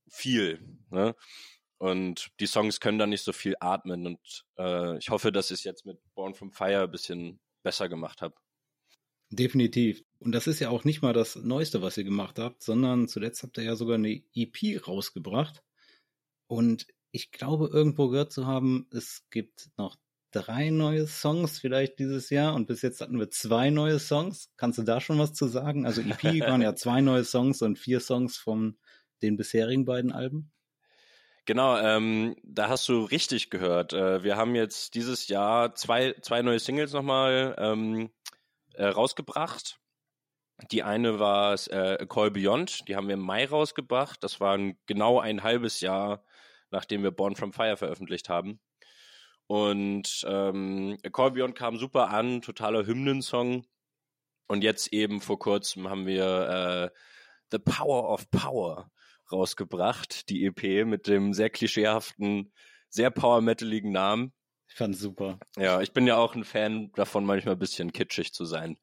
viel. 0.07 0.59
Ne? 0.89 1.15
Und 1.77 2.29
die 2.39 2.45
Songs 2.45 2.79
können 2.79 2.99
da 2.99 3.07
nicht 3.07 3.23
so 3.23 3.33
viel 3.33 3.55
atmen. 3.59 4.05
Und 4.05 4.45
äh, 4.59 4.97
ich 4.97 5.09
hoffe, 5.09 5.31
dass 5.31 5.49
ich 5.49 5.59
es 5.59 5.63
jetzt 5.63 5.85
mit 5.85 5.99
Born 6.13 6.35
from 6.35 6.51
Fire 6.51 6.83
ein 6.83 6.91
bisschen 6.91 7.39
besser 7.63 7.89
gemacht 7.89 8.21
habe. 8.21 8.35
Definitiv. 9.31 10.03
Und 10.19 10.33
das 10.33 10.45
ist 10.45 10.59
ja 10.59 10.69
auch 10.69 10.83
nicht 10.83 11.01
mal 11.01 11.13
das 11.13 11.37
Neueste, 11.37 11.81
was 11.81 11.97
ihr 11.97 12.03
gemacht 12.03 12.37
habt, 12.37 12.61
sondern 12.61 13.07
zuletzt 13.07 13.43
habt 13.43 13.57
ihr 13.57 13.63
ja 13.63 13.75
sogar 13.75 13.95
eine 13.95 14.21
EP 14.35 14.85
rausgebracht. 14.85 15.63
Und 16.47 16.85
ich 17.11 17.31
glaube, 17.31 17.69
irgendwo 17.71 18.09
gehört 18.09 18.33
zu 18.33 18.45
haben, 18.45 18.87
es 18.91 19.25
gibt 19.29 19.69
noch 19.77 19.97
drei 20.31 20.69
neue 20.69 21.07
Songs 21.07 21.59
vielleicht 21.59 21.99
dieses 21.99 22.29
Jahr 22.29 22.55
und 22.55 22.67
bis 22.67 22.81
jetzt 22.81 22.99
hatten 22.99 23.19
wir 23.19 23.29
zwei 23.31 23.69
neue 23.69 23.99
Songs. 23.99 24.51
Kannst 24.57 24.79
du 24.79 24.83
da 24.83 24.99
schon 24.99 25.17
was 25.17 25.33
zu 25.33 25.47
sagen? 25.47 25.85
Also 25.85 26.01
EP 26.01 26.23
waren 26.47 26.61
ja 26.61 26.75
zwei 26.75 26.99
neue 26.99 27.23
Songs 27.23 27.61
und 27.61 27.79
vier 27.79 28.01
Songs 28.01 28.37
von 28.37 28.77
den 29.21 29.37
bisherigen 29.37 29.85
beiden 29.85 30.11
Alben. 30.11 30.51
Genau, 31.45 31.77
ähm, 31.77 32.35
da 32.43 32.69
hast 32.69 32.87
du 32.87 33.03
richtig 33.03 33.49
gehört. 33.49 33.93
Äh, 33.93 34.23
wir 34.23 34.37
haben 34.37 34.55
jetzt 34.55 34.93
dieses 34.93 35.27
Jahr 35.27 35.73
zwei, 35.75 36.15
zwei 36.21 36.41
neue 36.41 36.59
Singles 36.59 36.93
nochmal 36.93 37.55
ähm, 37.57 38.11
äh, 38.75 38.85
rausgebracht. 38.85 39.79
Die 40.71 40.83
eine 40.83 41.19
war 41.19 41.53
äh, 41.69 42.05
Call 42.07 42.31
Beyond, 42.31 42.87
die 42.87 42.95
haben 42.95 43.07
wir 43.07 43.15
im 43.15 43.21
Mai 43.21 43.45
rausgebracht. 43.45 44.23
Das 44.23 44.39
war 44.39 44.57
ein, 44.57 44.77
genau 44.85 45.19
ein 45.19 45.43
halbes 45.43 45.81
Jahr, 45.81 46.23
nachdem 46.69 47.03
wir 47.03 47.11
Born 47.11 47.35
from 47.35 47.51
Fire 47.51 47.77
veröffentlicht 47.77 48.29
haben. 48.29 48.59
Und 49.47 50.23
ähm, 50.27 50.97
Call 51.11 51.31
Beyond 51.31 51.55
kam 51.55 51.77
super 51.77 52.09
an, 52.09 52.41
totaler 52.41 52.85
Hymnensong. 52.85 53.65
Und 54.47 54.63
jetzt 54.63 54.93
eben 54.93 55.21
vor 55.21 55.39
kurzem 55.39 55.89
haben 55.89 56.05
wir 56.05 56.91
äh, 56.93 56.97
The 57.51 57.59
Power 57.59 58.09
of 58.09 58.29
Power 58.31 58.91
rausgebracht, 59.31 60.29
die 60.29 60.45
EP 60.45 60.85
mit 60.85 61.07
dem 61.07 61.33
sehr 61.33 61.49
klischeehaften, 61.49 62.53
sehr 62.89 63.11
power-metaligen 63.11 63.91
Namen. 63.91 64.33
Ich 64.71 64.77
fand's 64.77 64.99
super. 64.99 65.37
Ja, 65.57 65.81
ich 65.81 65.91
bin 65.91 66.07
ja 66.07 66.15
auch 66.15 66.33
ein 66.33 66.45
Fan 66.45 66.93
davon, 66.93 67.25
manchmal 67.25 67.55
ein 67.55 67.59
bisschen 67.59 67.91
kitschig 67.91 68.33
zu 68.33 68.45
sein. 68.45 68.77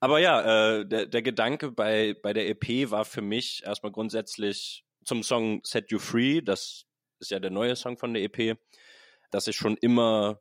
Aber 0.00 0.18
ja, 0.18 0.80
äh, 0.80 0.84
der, 0.84 1.06
der 1.06 1.22
Gedanke 1.22 1.70
bei, 1.70 2.16
bei 2.20 2.32
der 2.32 2.48
EP 2.48 2.90
war 2.90 3.04
für 3.04 3.22
mich 3.22 3.62
erstmal 3.64 3.92
grundsätzlich 3.92 4.84
zum 5.04 5.22
Song 5.22 5.60
Set 5.62 5.92
You 5.92 6.00
Free, 6.00 6.40
das 6.40 6.86
ist 7.20 7.30
ja 7.30 7.38
der 7.38 7.52
neue 7.52 7.76
Song 7.76 7.96
von 7.98 8.12
der 8.12 8.24
EP, 8.24 8.58
dass 9.30 9.46
ich 9.46 9.54
schon 9.54 9.76
immer 9.76 10.40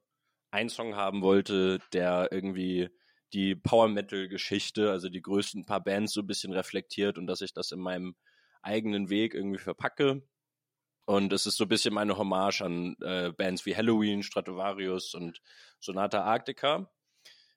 einen 0.50 0.70
Song 0.70 0.96
haben 0.96 1.22
wollte, 1.22 1.78
der 1.94 2.30
irgendwie 2.32 2.90
die 3.34 3.56
Power 3.56 3.88
Metal 3.88 4.28
Geschichte, 4.28 4.90
also 4.90 5.10
die 5.10 5.22
größten 5.22 5.66
paar 5.66 5.84
Bands 5.84 6.14
so 6.14 6.22
ein 6.22 6.28
bisschen 6.28 6.54
reflektiert 6.54 7.20
und 7.20 7.28
dass 7.28 7.42
ich 7.42 7.54
das 7.54 7.72
in 7.72 7.80
meinem 7.80 8.16
eigenen 8.64 9.12
Weg 9.12 9.36
irgendwie 9.36 9.60
verpacke. 9.60 10.24
Und 11.08 11.32
es 11.32 11.46
ist 11.46 11.56
so 11.56 11.64
ein 11.64 11.70
bisschen 11.70 11.94
meine 11.94 12.18
Hommage 12.18 12.62
an 12.62 12.98
äh, 13.00 13.32
Bands 13.32 13.66
wie 13.66 13.74
Halloween, 13.74 14.24
Stratovarius 14.24 15.14
und 15.14 15.42
Sonata 15.80 16.24
Arctica, 16.24 16.92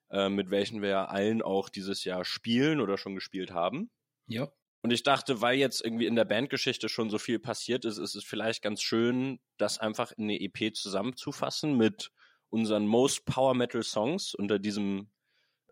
äh, 0.09 0.29
mit 0.29 0.51
welchen 0.51 0.83
wir 0.83 1.11
allen 1.11 1.43
auch 1.43 1.69
dieses 1.69 2.05
Jahr 2.05 2.25
spielen 2.25 2.81
oder 2.81 2.97
schon 2.97 3.17
gespielt 3.17 3.51
haben. 3.51 3.91
Ja. 4.29 4.53
Und 4.83 4.93
ich 4.93 5.03
dachte, 5.03 5.41
weil 5.41 5.59
jetzt 5.59 5.85
irgendwie 5.85 6.07
in 6.07 6.15
der 6.15 6.27
Bandgeschichte 6.27 6.89
schon 6.89 7.11
so 7.11 7.19
viel 7.19 7.41
passiert 7.41 7.85
ist, 7.85 7.99
ist 7.99 8.15
es 8.15 8.23
vielleicht 8.23 8.63
ganz 8.63 8.83
schön, 8.83 9.41
das 9.59 9.79
einfach 9.79 10.13
in 10.13 10.25
eine 10.25 10.41
EP 10.41 10.73
zusammenzufassen 10.73 11.77
mit 11.77 12.13
unseren 12.51 12.87
Most 12.87 13.25
Power 13.25 13.55
Metal 13.55 13.83
Songs 13.83 14.33
unter 14.33 14.61
diesem 14.61 15.11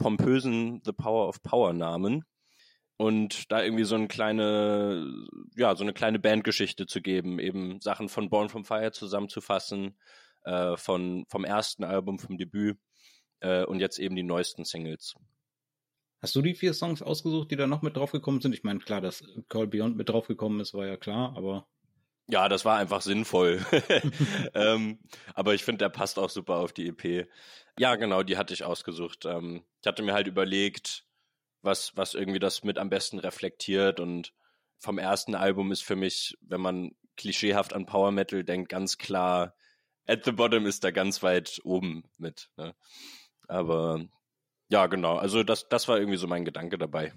pompösen 0.00 0.82
The 0.84 0.92
Power 0.92 1.28
of 1.28 1.44
Power 1.44 1.72
Namen 1.72 2.24
und 2.98 3.50
da 3.50 3.62
irgendwie 3.62 3.84
so 3.84 3.94
eine 3.94 4.08
kleine, 4.08 5.24
ja, 5.56 5.74
so 5.76 5.84
eine 5.84 5.94
kleine 5.94 6.18
Bandgeschichte 6.18 6.86
zu 6.86 7.00
geben, 7.00 7.38
eben 7.38 7.80
Sachen 7.80 8.08
von 8.08 8.28
Born 8.28 8.48
from 8.48 8.64
Fire 8.64 8.90
zusammenzufassen, 8.90 9.96
äh, 10.44 10.76
von, 10.76 11.24
vom 11.28 11.44
ersten 11.44 11.84
Album, 11.84 12.18
vom 12.18 12.36
Debüt 12.36 12.76
äh, 13.40 13.64
und 13.64 13.78
jetzt 13.78 13.98
eben 14.00 14.16
die 14.16 14.24
neuesten 14.24 14.64
Singles. 14.64 15.14
Hast 16.20 16.34
du 16.34 16.42
die 16.42 16.54
vier 16.54 16.74
Songs 16.74 17.00
ausgesucht, 17.00 17.52
die 17.52 17.56
da 17.56 17.68
noch 17.68 17.82
mit 17.82 17.96
draufgekommen 17.96 18.40
sind? 18.40 18.52
Ich 18.52 18.64
meine, 18.64 18.80
klar, 18.80 19.00
dass 19.00 19.22
Call 19.48 19.68
Beyond 19.68 19.96
mit 19.96 20.08
draufgekommen 20.08 20.58
ist, 20.58 20.74
war 20.74 20.86
ja 20.86 20.96
klar, 20.96 21.36
aber. 21.36 21.68
Ja, 22.26 22.48
das 22.48 22.64
war 22.64 22.78
einfach 22.78 23.00
sinnvoll. 23.00 23.64
ähm, 24.54 24.98
aber 25.34 25.54
ich 25.54 25.64
finde, 25.64 25.78
der 25.78 25.88
passt 25.90 26.18
auch 26.18 26.30
super 26.30 26.56
auf 26.56 26.72
die 26.72 26.88
EP. 26.88 27.28
Ja, 27.78 27.94
genau, 27.94 28.24
die 28.24 28.36
hatte 28.36 28.52
ich 28.52 28.64
ausgesucht. 28.64 29.24
Ähm, 29.24 29.62
ich 29.80 29.86
hatte 29.86 30.02
mir 30.02 30.14
halt 30.14 30.26
überlegt, 30.26 31.07
was, 31.62 31.96
was 31.96 32.14
irgendwie 32.14 32.38
das 32.38 32.64
mit 32.64 32.78
am 32.78 32.90
besten 32.90 33.18
reflektiert. 33.18 34.00
Und 34.00 34.32
vom 34.78 34.98
ersten 34.98 35.34
Album 35.34 35.72
ist 35.72 35.82
für 35.82 35.96
mich, 35.96 36.36
wenn 36.40 36.60
man 36.60 36.92
klischeehaft 37.16 37.72
an 37.72 37.86
Power 37.86 38.12
Metal 38.12 38.44
denkt, 38.44 38.68
ganz 38.68 38.98
klar, 38.98 39.54
At 40.06 40.24
the 40.24 40.32
Bottom 40.32 40.64
ist 40.64 40.84
da 40.84 40.90
ganz 40.90 41.22
weit 41.22 41.60
oben 41.64 42.04
mit. 42.16 42.50
Ne? 42.56 42.74
Aber 43.46 44.06
ja, 44.70 44.86
genau. 44.86 45.16
Also 45.16 45.42
das, 45.42 45.68
das 45.68 45.86
war 45.86 45.98
irgendwie 45.98 46.16
so 46.16 46.26
mein 46.26 46.46
Gedanke 46.46 46.78
dabei. 46.78 47.12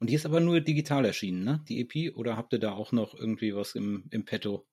Und 0.00 0.10
die 0.10 0.14
ist 0.14 0.26
aber 0.26 0.40
nur 0.40 0.60
digital 0.60 1.04
erschienen, 1.04 1.44
ne? 1.44 1.64
Die 1.68 1.80
EP? 1.80 2.16
Oder 2.16 2.36
habt 2.36 2.52
ihr 2.52 2.58
da 2.58 2.72
auch 2.72 2.90
noch 2.90 3.14
irgendwie 3.14 3.54
was 3.54 3.74
im, 3.74 4.06
im 4.10 4.24
Petto? 4.24 4.66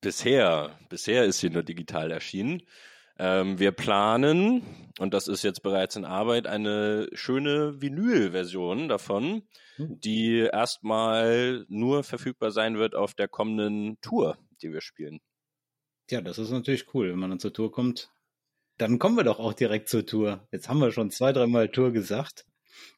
Bisher, 0.00 0.78
bisher 0.88 1.26
ist 1.26 1.40
sie 1.40 1.50
nur 1.50 1.62
digital 1.62 2.10
erschienen. 2.10 2.62
Ähm, 3.22 3.58
wir 3.58 3.72
planen, 3.72 4.62
und 4.98 5.12
das 5.12 5.28
ist 5.28 5.42
jetzt 5.42 5.62
bereits 5.62 5.94
in 5.94 6.06
Arbeit, 6.06 6.46
eine 6.46 7.06
schöne 7.12 7.82
Vinyl-Version 7.82 8.88
davon, 8.88 9.42
uh. 9.78 9.94
die 9.98 10.48
erstmal 10.50 11.66
nur 11.68 12.02
verfügbar 12.02 12.50
sein 12.50 12.78
wird 12.78 12.94
auf 12.94 13.12
der 13.12 13.28
kommenden 13.28 14.00
Tour, 14.00 14.38
die 14.62 14.72
wir 14.72 14.80
spielen. 14.80 15.20
Ja, 16.10 16.22
das 16.22 16.38
ist 16.38 16.50
natürlich 16.50 16.94
cool, 16.94 17.10
wenn 17.10 17.18
man 17.18 17.28
dann 17.28 17.40
zur 17.40 17.52
Tour 17.52 17.70
kommt. 17.70 18.10
Dann 18.78 18.98
kommen 18.98 19.18
wir 19.18 19.24
doch 19.24 19.38
auch 19.38 19.52
direkt 19.52 19.90
zur 19.90 20.06
Tour. 20.06 20.48
Jetzt 20.50 20.70
haben 20.70 20.80
wir 20.80 20.90
schon 20.90 21.10
zwei, 21.10 21.34
dreimal 21.34 21.68
Tour 21.68 21.92
gesagt. 21.92 22.46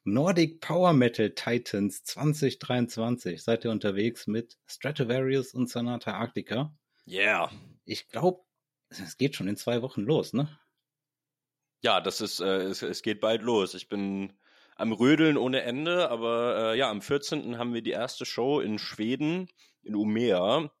Nordic 0.05 0.61
Power 0.61 0.93
Metal 0.93 1.31
Titans 1.31 2.01
2023. 2.05 3.43
Seid 3.43 3.65
ihr 3.65 3.71
unterwegs 3.71 4.25
mit 4.25 4.57
Stratovarius 4.67 5.53
und 5.53 5.69
Sonata 5.69 6.13
Arctica? 6.13 6.73
Yeah. 7.05 7.51
Ich 7.83 8.07
glaube, 8.07 8.45
es 8.99 9.17
geht 9.17 9.35
schon 9.35 9.47
in 9.47 9.57
zwei 9.57 9.81
Wochen 9.81 10.01
los, 10.01 10.33
ne? 10.33 10.47
Ja, 11.81 11.99
das 11.99 12.21
ist, 12.21 12.39
äh, 12.39 12.63
es, 12.63 12.81
es 12.81 13.01
geht 13.01 13.19
bald 13.19 13.41
los. 13.41 13.73
Ich 13.73 13.89
bin 13.89 14.33
am 14.75 14.93
Rödeln 14.93 15.37
ohne 15.37 15.61
Ende, 15.61 16.09
aber 16.09 16.73
äh, 16.73 16.77
ja, 16.77 16.89
am 16.89 17.01
14. 17.01 17.57
haben 17.57 17.73
wir 17.73 17.81
die 17.81 17.91
erste 17.91 18.25
Show 18.25 18.59
in 18.59 18.79
Schweden, 18.79 19.49
in 19.83 19.95
Umea. 19.95 20.71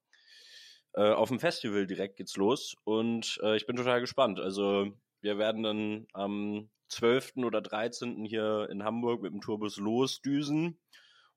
Äh, 0.93 1.11
auf 1.11 1.29
dem 1.29 1.39
Festival 1.39 1.87
direkt 1.87 2.17
geht's 2.17 2.37
los 2.37 2.75
und 2.83 3.39
äh, 3.43 3.55
ich 3.57 3.65
bin 3.65 3.75
total 3.75 3.99
gespannt. 3.99 4.39
Also 4.39 4.91
wir 5.21 5.37
werden 5.37 5.63
dann 5.63 6.07
am 6.13 6.69
12. 6.89 7.37
oder 7.37 7.61
13. 7.61 8.25
hier 8.25 8.67
in 8.69 8.83
Hamburg 8.83 9.23
mit 9.23 9.33
dem 9.33 9.41
Tourbus 9.41 9.77
losdüsen 9.77 10.79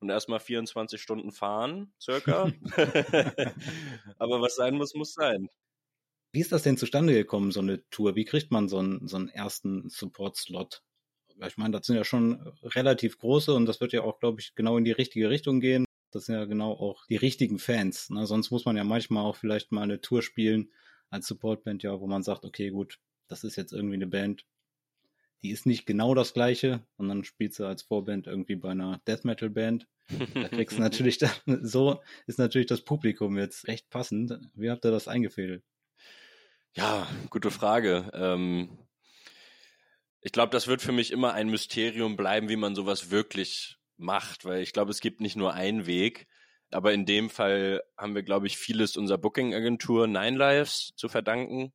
und 0.00 0.11
erstmal 0.11 0.40
24 0.40 1.00
Stunden 1.00 1.33
fahren, 1.33 1.92
circa. 2.00 2.52
aber 4.18 4.42
was 4.42 4.56
sein 4.56 4.75
muss, 4.75 4.95
muss 4.95 5.14
sein. 5.14 5.49
Wie 6.33 6.40
ist 6.40 6.52
das 6.52 6.62
denn 6.62 6.76
zustande 6.76 7.14
gekommen, 7.14 7.50
so 7.50 7.61
eine 7.61 7.88
Tour? 7.90 8.14
Wie 8.16 8.25
kriegt 8.25 8.50
man 8.50 8.68
so 8.68 8.78
einen, 8.78 9.06
so 9.09 9.16
einen 9.16 9.28
ersten 9.28 9.88
Support-Slot? 9.88 10.83
Ich 11.47 11.56
meine, 11.56 11.78
das 11.78 11.87
sind 11.87 11.97
ja 11.97 12.04
schon 12.04 12.40
relativ 12.62 13.18
große 13.18 13.52
und 13.54 13.66
das 13.66 13.80
wird 13.80 13.92
ja 13.92 14.02
auch, 14.02 14.18
glaube 14.21 14.40
ich, 14.40 14.54
genau 14.54 14.78
in 14.78 14.85
die 14.85 14.92
richtige 14.92 15.28
Richtung 15.28 15.61
gehen. 15.61 15.85
Das 16.11 16.26
sind 16.26 16.35
ja 16.35 16.45
genau 16.47 16.73
auch 16.73 17.06
die 17.06 17.16
richtigen 17.16 17.59
Fans. 17.59 18.11
Ne? 18.11 18.26
Sonst 18.26 18.50
muss 18.50 18.64
man 18.64 18.76
ja 18.76 18.85
manchmal 18.85 19.25
auch 19.25 19.37
vielleicht 19.37 19.73
mal 19.73 19.83
eine 19.83 20.00
Tour 20.00 20.23
spielen 20.23 20.71
als 21.11 21.26
Supportband, 21.26 21.83
ja, 21.83 22.00
wo 22.00 22.06
man 22.06 22.23
sagt, 22.23 22.45
okay, 22.45 22.71
gut, 22.71 22.99
das 23.28 23.45
ist 23.45 23.56
jetzt 23.56 23.73
irgendwie 23.73 23.97
eine 23.97 24.06
Band, 24.06 24.45
die 25.42 25.50
ist 25.50 25.66
nicht 25.66 25.87
genau 25.87 26.14
das 26.14 26.33
gleiche, 26.33 26.85
sondern 26.97 27.25
spielt 27.25 27.54
sie 27.54 27.66
als 27.66 27.83
Vorband 27.83 28.26
irgendwie 28.26 28.56
bei 28.56 28.71
einer 28.71 29.00
Death 29.06 29.25
Metal 29.25 29.50
Band. 29.50 29.87
Da 30.35 30.49
kriegst 30.49 30.76
du 30.76 30.80
natürlich, 30.83 31.18
da, 31.18 31.30
so 31.47 32.00
ist 32.26 32.38
natürlich 32.38 32.66
das 32.66 32.83
Publikum 32.83 33.37
jetzt 33.37 33.68
recht 33.68 33.90
passend. 33.90 34.38
Wie 34.54 34.71
habt 34.71 34.85
ihr 34.85 34.90
das 34.90 35.09
eingefädelt? 35.09 35.62
Ja, 36.76 37.09
gute 37.30 37.50
Frage. 37.50 38.11
Ähm, 38.12 38.68
ich 40.21 40.30
glaube, 40.30 40.50
das 40.50 40.66
wird 40.66 40.83
für 40.83 40.92
mich 40.92 41.11
immer 41.11 41.33
ein 41.33 41.49
Mysterium 41.49 42.16
bleiben, 42.16 42.50
wie 42.50 42.56
man 42.56 42.75
sowas 42.75 43.11
wirklich 43.11 43.78
macht, 43.97 44.45
weil 44.45 44.61
ich 44.61 44.75
glaube, 44.75 44.90
es 44.90 45.00
gibt 45.00 45.23
nicht 45.23 45.37
nur 45.37 45.54
einen 45.54 45.87
Weg. 45.87 46.26
Aber 46.71 46.92
in 46.92 47.06
dem 47.06 47.30
Fall 47.30 47.83
haben 47.97 48.14
wir, 48.14 48.23
glaube 48.23 48.47
ich, 48.47 48.59
vieles 48.59 48.99
unserer 48.99 49.16
Booking-Agentur 49.16 50.06
Nine 50.06 50.37
Lives 50.37 50.92
zu 50.97 51.09
verdanken. 51.09 51.73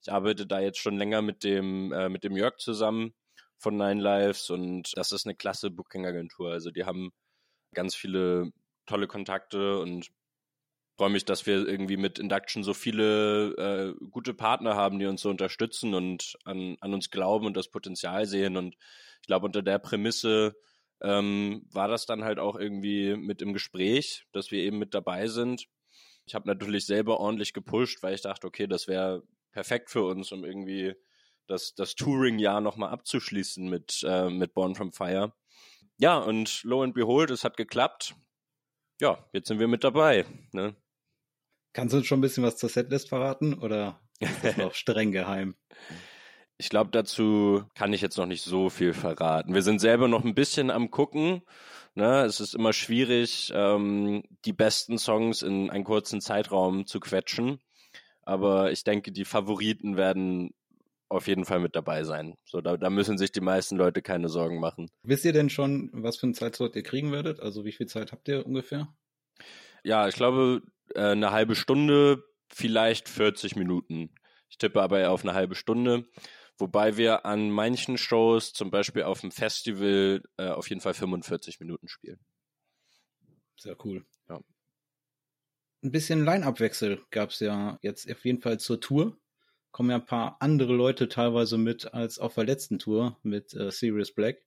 Ich 0.00 0.12
arbeite 0.12 0.46
da 0.46 0.60
jetzt 0.60 0.78
schon 0.78 0.96
länger 0.96 1.22
mit 1.22 1.42
dem, 1.42 1.92
äh, 1.92 2.08
mit 2.08 2.22
dem 2.22 2.36
Jörg 2.36 2.58
zusammen 2.58 3.14
von 3.58 3.76
Nine 3.76 4.00
Lives 4.00 4.48
und 4.50 4.92
das 4.96 5.10
ist 5.10 5.26
eine 5.26 5.34
klasse 5.34 5.70
Booking-Agentur. 5.72 6.52
Also 6.52 6.70
die 6.70 6.84
haben 6.84 7.10
ganz 7.74 7.96
viele 7.96 8.52
tolle 8.86 9.08
Kontakte 9.08 9.80
und 9.80 10.10
freue 10.96 11.10
mich, 11.10 11.24
dass 11.24 11.46
wir 11.46 11.68
irgendwie 11.68 11.96
mit 11.96 12.18
Induction 12.18 12.64
so 12.64 12.72
viele 12.72 13.52
äh, 13.56 14.06
gute 14.10 14.32
Partner 14.32 14.76
haben, 14.76 14.98
die 14.98 15.06
uns 15.06 15.20
so 15.20 15.28
unterstützen 15.28 15.94
und 15.94 16.36
an, 16.44 16.76
an 16.80 16.94
uns 16.94 17.10
glauben 17.10 17.46
und 17.46 17.56
das 17.56 17.68
Potenzial 17.68 18.26
sehen. 18.26 18.56
Und 18.56 18.76
ich 19.20 19.26
glaube, 19.26 19.46
unter 19.46 19.62
der 19.62 19.78
Prämisse 19.78 20.56
ähm, 21.02 21.66
war 21.70 21.88
das 21.88 22.06
dann 22.06 22.24
halt 22.24 22.38
auch 22.38 22.56
irgendwie 22.56 23.14
mit 23.14 23.42
im 23.42 23.52
Gespräch, 23.52 24.24
dass 24.32 24.50
wir 24.50 24.60
eben 24.60 24.78
mit 24.78 24.94
dabei 24.94 25.28
sind. 25.28 25.66
Ich 26.24 26.34
habe 26.34 26.48
natürlich 26.48 26.86
selber 26.86 27.20
ordentlich 27.20 27.52
gepusht, 27.52 28.02
weil 28.02 28.14
ich 28.14 28.22
dachte, 28.22 28.46
okay, 28.46 28.66
das 28.66 28.88
wäre 28.88 29.22
perfekt 29.52 29.90
für 29.90 30.04
uns, 30.04 30.32
um 30.32 30.44
irgendwie 30.44 30.94
das, 31.46 31.74
das 31.74 31.94
Touring-Jahr 31.94 32.60
nochmal 32.60 32.90
abzuschließen 32.90 33.68
mit, 33.68 34.02
äh, 34.06 34.30
mit 34.30 34.54
Born 34.54 34.74
from 34.74 34.92
Fire. 34.92 35.34
Ja, 35.98 36.18
und 36.18 36.62
lo 36.64 36.82
and 36.82 36.94
behold, 36.94 37.30
es 37.30 37.44
hat 37.44 37.56
geklappt. 37.56 38.14
Ja, 39.00 39.24
jetzt 39.32 39.48
sind 39.48 39.58
wir 39.60 39.68
mit 39.68 39.84
dabei. 39.84 40.24
Ne? 40.52 40.74
Kannst 41.76 41.92
du 41.92 41.98
uns 41.98 42.06
schon 42.06 42.20
ein 42.20 42.22
bisschen 42.22 42.42
was 42.42 42.56
zur 42.56 42.70
Setlist 42.70 43.10
verraten 43.10 43.52
oder 43.52 44.00
ist 44.18 44.42
das 44.42 44.56
noch 44.56 44.72
streng 44.72 45.12
geheim? 45.12 45.56
Ich 46.56 46.70
glaube, 46.70 46.88
dazu 46.90 47.64
kann 47.74 47.92
ich 47.92 48.00
jetzt 48.00 48.16
noch 48.16 48.24
nicht 48.24 48.42
so 48.42 48.70
viel 48.70 48.94
verraten. 48.94 49.52
Wir 49.52 49.60
sind 49.60 49.80
selber 49.80 50.08
noch 50.08 50.24
ein 50.24 50.34
bisschen 50.34 50.70
am 50.70 50.90
gucken. 50.90 51.42
Ne? 51.94 52.24
Es 52.24 52.40
ist 52.40 52.54
immer 52.54 52.72
schwierig, 52.72 53.52
ähm, 53.54 54.22
die 54.46 54.54
besten 54.54 54.96
Songs 54.96 55.42
in 55.42 55.68
einen 55.68 55.84
kurzen 55.84 56.22
Zeitraum 56.22 56.86
zu 56.86 56.98
quetschen. 56.98 57.60
Aber 58.22 58.72
ich 58.72 58.82
denke, 58.82 59.12
die 59.12 59.26
Favoriten 59.26 59.98
werden 59.98 60.54
auf 61.10 61.26
jeden 61.26 61.44
Fall 61.44 61.60
mit 61.60 61.76
dabei 61.76 62.04
sein. 62.04 62.38
So, 62.46 62.62
da, 62.62 62.78
da 62.78 62.88
müssen 62.88 63.18
sich 63.18 63.32
die 63.32 63.42
meisten 63.42 63.76
Leute 63.76 64.00
keine 64.00 64.30
Sorgen 64.30 64.60
machen. 64.60 64.88
Wisst 65.02 65.26
ihr 65.26 65.34
denn 65.34 65.50
schon, 65.50 65.90
was 65.92 66.16
für 66.16 66.24
einen 66.24 66.32
Zeitslot 66.32 66.74
ihr 66.74 66.82
kriegen 66.82 67.12
werdet? 67.12 67.40
Also 67.40 67.66
wie 67.66 67.72
viel 67.72 67.86
Zeit 67.86 68.12
habt 68.12 68.28
ihr 68.28 68.46
ungefähr? 68.46 68.88
Ja, 69.84 70.08
ich 70.08 70.14
glaube, 70.14 70.62
äh, 70.94 71.00
eine 71.00 71.30
halbe 71.30 71.54
Stunde, 71.54 72.24
vielleicht 72.48 73.08
40 73.08 73.56
Minuten. 73.56 74.14
Ich 74.48 74.58
tippe 74.58 74.82
aber 74.82 75.10
auf 75.10 75.22
eine 75.22 75.34
halbe 75.34 75.54
Stunde. 75.54 76.06
Wobei 76.58 76.96
wir 76.96 77.26
an 77.26 77.50
manchen 77.50 77.98
Shows, 77.98 78.52
zum 78.52 78.70
Beispiel 78.70 79.02
auf 79.02 79.20
dem 79.20 79.30
Festival, 79.30 80.22
äh, 80.38 80.48
auf 80.48 80.68
jeden 80.70 80.80
Fall 80.80 80.94
45 80.94 81.60
Minuten 81.60 81.88
spielen. 81.88 82.18
Sehr 83.58 83.76
cool. 83.84 84.06
Ja. 84.28 84.40
Ein 85.82 85.92
bisschen 85.92 86.24
Line-Up-Wechsel 86.24 87.02
gab 87.10 87.30
es 87.30 87.40
ja 87.40 87.78
jetzt 87.82 88.10
auf 88.10 88.24
jeden 88.24 88.40
Fall 88.40 88.58
zur 88.58 88.80
Tour. 88.80 89.18
Kommen 89.70 89.90
ja 89.90 89.96
ein 89.96 90.06
paar 90.06 90.38
andere 90.40 90.72
Leute 90.74 91.08
teilweise 91.08 91.58
mit 91.58 91.92
als 91.92 92.18
auf 92.18 92.34
der 92.34 92.44
letzten 92.44 92.78
Tour 92.78 93.18
mit 93.22 93.52
äh, 93.52 93.70
Sirius 93.70 94.14
Black. 94.14 94.42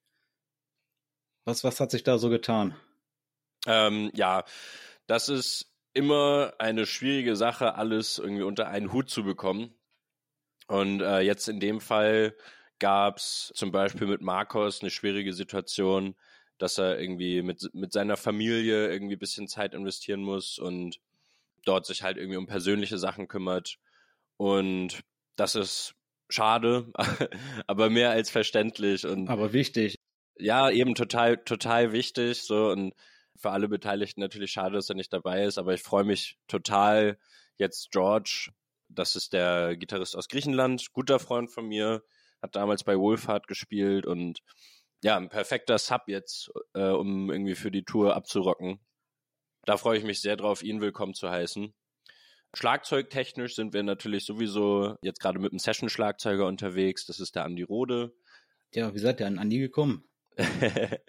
Was, 1.46 1.63
was 1.63 1.79
hat 1.79 1.91
sich 1.91 2.03
da 2.03 2.17
so 2.17 2.29
getan? 2.29 2.75
Ähm, 3.67 4.10
ja, 4.15 4.43
das 5.05 5.29
ist 5.29 5.68
immer 5.93 6.53
eine 6.60 6.86
schwierige 6.86 7.36
Sache, 7.36 7.75
alles 7.75 8.17
irgendwie 8.17 8.43
unter 8.43 8.67
einen 8.67 8.91
Hut 8.93 9.10
zu 9.10 9.24
bekommen. 9.24 9.74
Und 10.67 11.01
äh, 11.01 11.22
jetzt 11.22 11.48
in 11.50 11.60
dem 11.60 11.81
Fall 11.81 12.36
gab 12.79 13.17
es 13.17 13.51
zum 13.55 13.72
Beispiel 13.72 14.08
mit 14.08 14.22
Marcos 14.22 14.81
eine 14.81 14.91
schwierige 14.91 15.34
Situation, 15.34 16.15
dass 16.58 16.77
er 16.77 17.00
irgendwie 17.00 17.41
mit, 17.41 17.69
mit 17.74 17.91
seiner 17.91 18.17
Familie 18.17 18.91
irgendwie 18.91 19.15
ein 19.15 19.19
bisschen 19.19 19.48
Zeit 19.48 19.74
investieren 19.74 20.22
muss 20.22 20.60
und 20.60 21.00
dort 21.65 21.86
sich 21.86 22.03
halt 22.03 22.17
irgendwie 22.17 22.38
um 22.38 22.48
persönliche 22.48 22.98
Sachen 22.98 23.27
kümmert. 23.27 23.77
Und 24.38 25.01
das 25.36 25.55
ist 25.55 25.96
schade, 26.30 26.91
aber 27.67 27.89
mehr 27.89 28.12
als 28.12 28.30
verständlich. 28.30 29.06
Und 29.06 29.30
aber 29.30 29.54
wichtig. 29.54 29.95
Ja, 30.38 30.69
eben 30.69 30.95
total, 30.95 31.38
total 31.38 31.91
wichtig. 31.91 32.43
So 32.43 32.69
und 32.69 32.93
für 33.39 33.52
alle 33.52 33.67
Beteiligten 33.67 34.21
natürlich 34.21 34.52
schade, 34.52 34.75
dass 34.75 34.89
er 34.89 34.95
nicht 34.95 35.13
dabei 35.13 35.43
ist, 35.43 35.58
aber 35.58 35.73
ich 35.73 35.82
freue 35.82 36.04
mich 36.04 36.38
total, 36.47 37.17
jetzt 37.58 37.91
George 37.91 38.52
das 38.89 39.15
ist 39.15 39.34
der 39.34 39.78
Gitarrist 39.78 40.15
aus 40.15 40.28
Griechenland, 40.28 40.91
guter 40.93 41.19
Freund 41.19 41.52
von 41.52 41.67
mir, 41.67 42.04
hat 42.41 42.56
damals 42.56 42.84
bei 42.84 42.97
Wolfhard 42.97 43.47
gespielt 43.47 44.06
und 44.06 44.41
ja, 45.04 45.15
ein 45.15 45.30
perfekter 45.30 45.78
Sub 45.78 46.04
jetzt, 46.08 46.52
äh, 46.73 46.89
um 46.89 47.32
irgendwie 47.32 47.56
für 47.56 47.71
die 47.71 47.84
Tour 47.84 48.15
abzurocken. 48.15 48.80
Da 49.65 49.78
freue 49.78 49.97
ich 49.97 50.04
mich 50.04 50.21
sehr 50.21 50.36
drauf, 50.36 50.63
ihn 50.63 50.82
willkommen 50.82 51.13
zu 51.13 51.30
heißen. 51.30 51.73
Schlagzeugtechnisch 52.56 53.56
sind 53.56 53.73
wir 53.73 53.84
natürlich 53.84 54.25
sowieso 54.25 54.95
jetzt 55.02 55.19
gerade 55.19 55.39
mit 55.39 55.52
einem 55.52 55.60
Session-Schlagzeuger 55.60 56.47
unterwegs. 56.47 57.06
Das 57.06 57.19
ist 57.19 57.36
der 57.36 57.45
Andi 57.45 57.62
Rode. 57.62 58.13
Ja, 58.73 58.93
wie 58.93 58.99
seid 58.99 59.19
ihr 59.19 59.28
an 59.28 59.38
Andi 59.38 59.60
gekommen? 59.60 60.10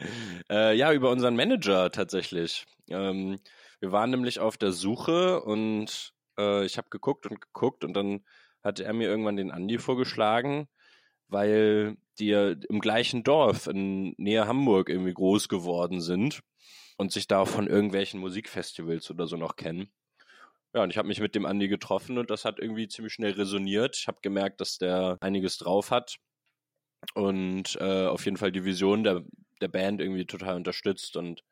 äh, 0.50 0.74
ja, 0.76 0.92
über 0.92 1.11
unseren 1.11 1.37
Manager 1.37 1.90
tatsächlich. 1.90 2.66
Ähm, 2.88 3.38
wir 3.80 3.92
waren 3.92 4.11
nämlich 4.11 4.40
auf 4.40 4.56
der 4.56 4.72
Suche 4.72 5.40
und 5.42 6.12
äh, 6.38 6.64
ich 6.64 6.78
habe 6.78 6.88
geguckt 6.90 7.26
und 7.26 7.40
geguckt 7.40 7.85
und 7.85 7.94
dann 7.94 8.24
hatte 8.62 8.85
er 8.85 8.92
mir 8.92 9.09
irgendwann 9.09 9.37
den 9.37 9.50
Andi 9.50 9.78
vorgeschlagen, 9.78 10.68
weil 11.28 11.96
die 12.18 12.33
im 12.33 12.80
gleichen 12.80 13.22
Dorf 13.22 13.66
in 13.66 14.14
Nähe 14.18 14.46
Hamburg 14.46 14.88
irgendwie 14.88 15.14
groß 15.14 15.48
geworden 15.48 16.00
sind 16.00 16.40
und 16.98 17.12
sich 17.12 17.26
da 17.26 17.44
von 17.46 17.66
irgendwelchen 17.66 18.20
Musikfestivals 18.20 19.11
oder 19.11 19.26
so 19.26 19.37
noch 19.37 19.56
kennen. 19.56 19.90
Ja, 20.74 20.83
und 20.83 20.90
ich 20.90 20.98
habe 20.98 21.09
mich 21.09 21.20
mit 21.20 21.35
dem 21.35 21.46
Andi 21.46 21.68
getroffen 21.68 22.18
und 22.18 22.30
das 22.30 22.44
hat 22.44 22.59
irgendwie 22.61 22.87
ziemlich 22.88 23.12
schnell 23.12 23.33
resoniert. 23.33 23.96
Ich 23.96 24.06
habe 24.06 24.18
gemerkt, 24.22 24.61
dass 24.61 24.78
der 24.78 25.16
einiges 25.20 25.56
drauf 25.59 25.90
hat 25.90 26.18
und 27.15 27.77
äh, 27.81 28.07
auf 28.07 28.25
jeden 28.25 28.37
Fall 28.37 28.53
die 28.53 28.65
Vision 28.65 29.05
der, 29.05 29.25
der 29.61 29.69
Band 29.69 30.01
irgendwie 30.01 30.27
total 30.27 30.57
unterstützt 30.57 31.17
und 31.17 31.43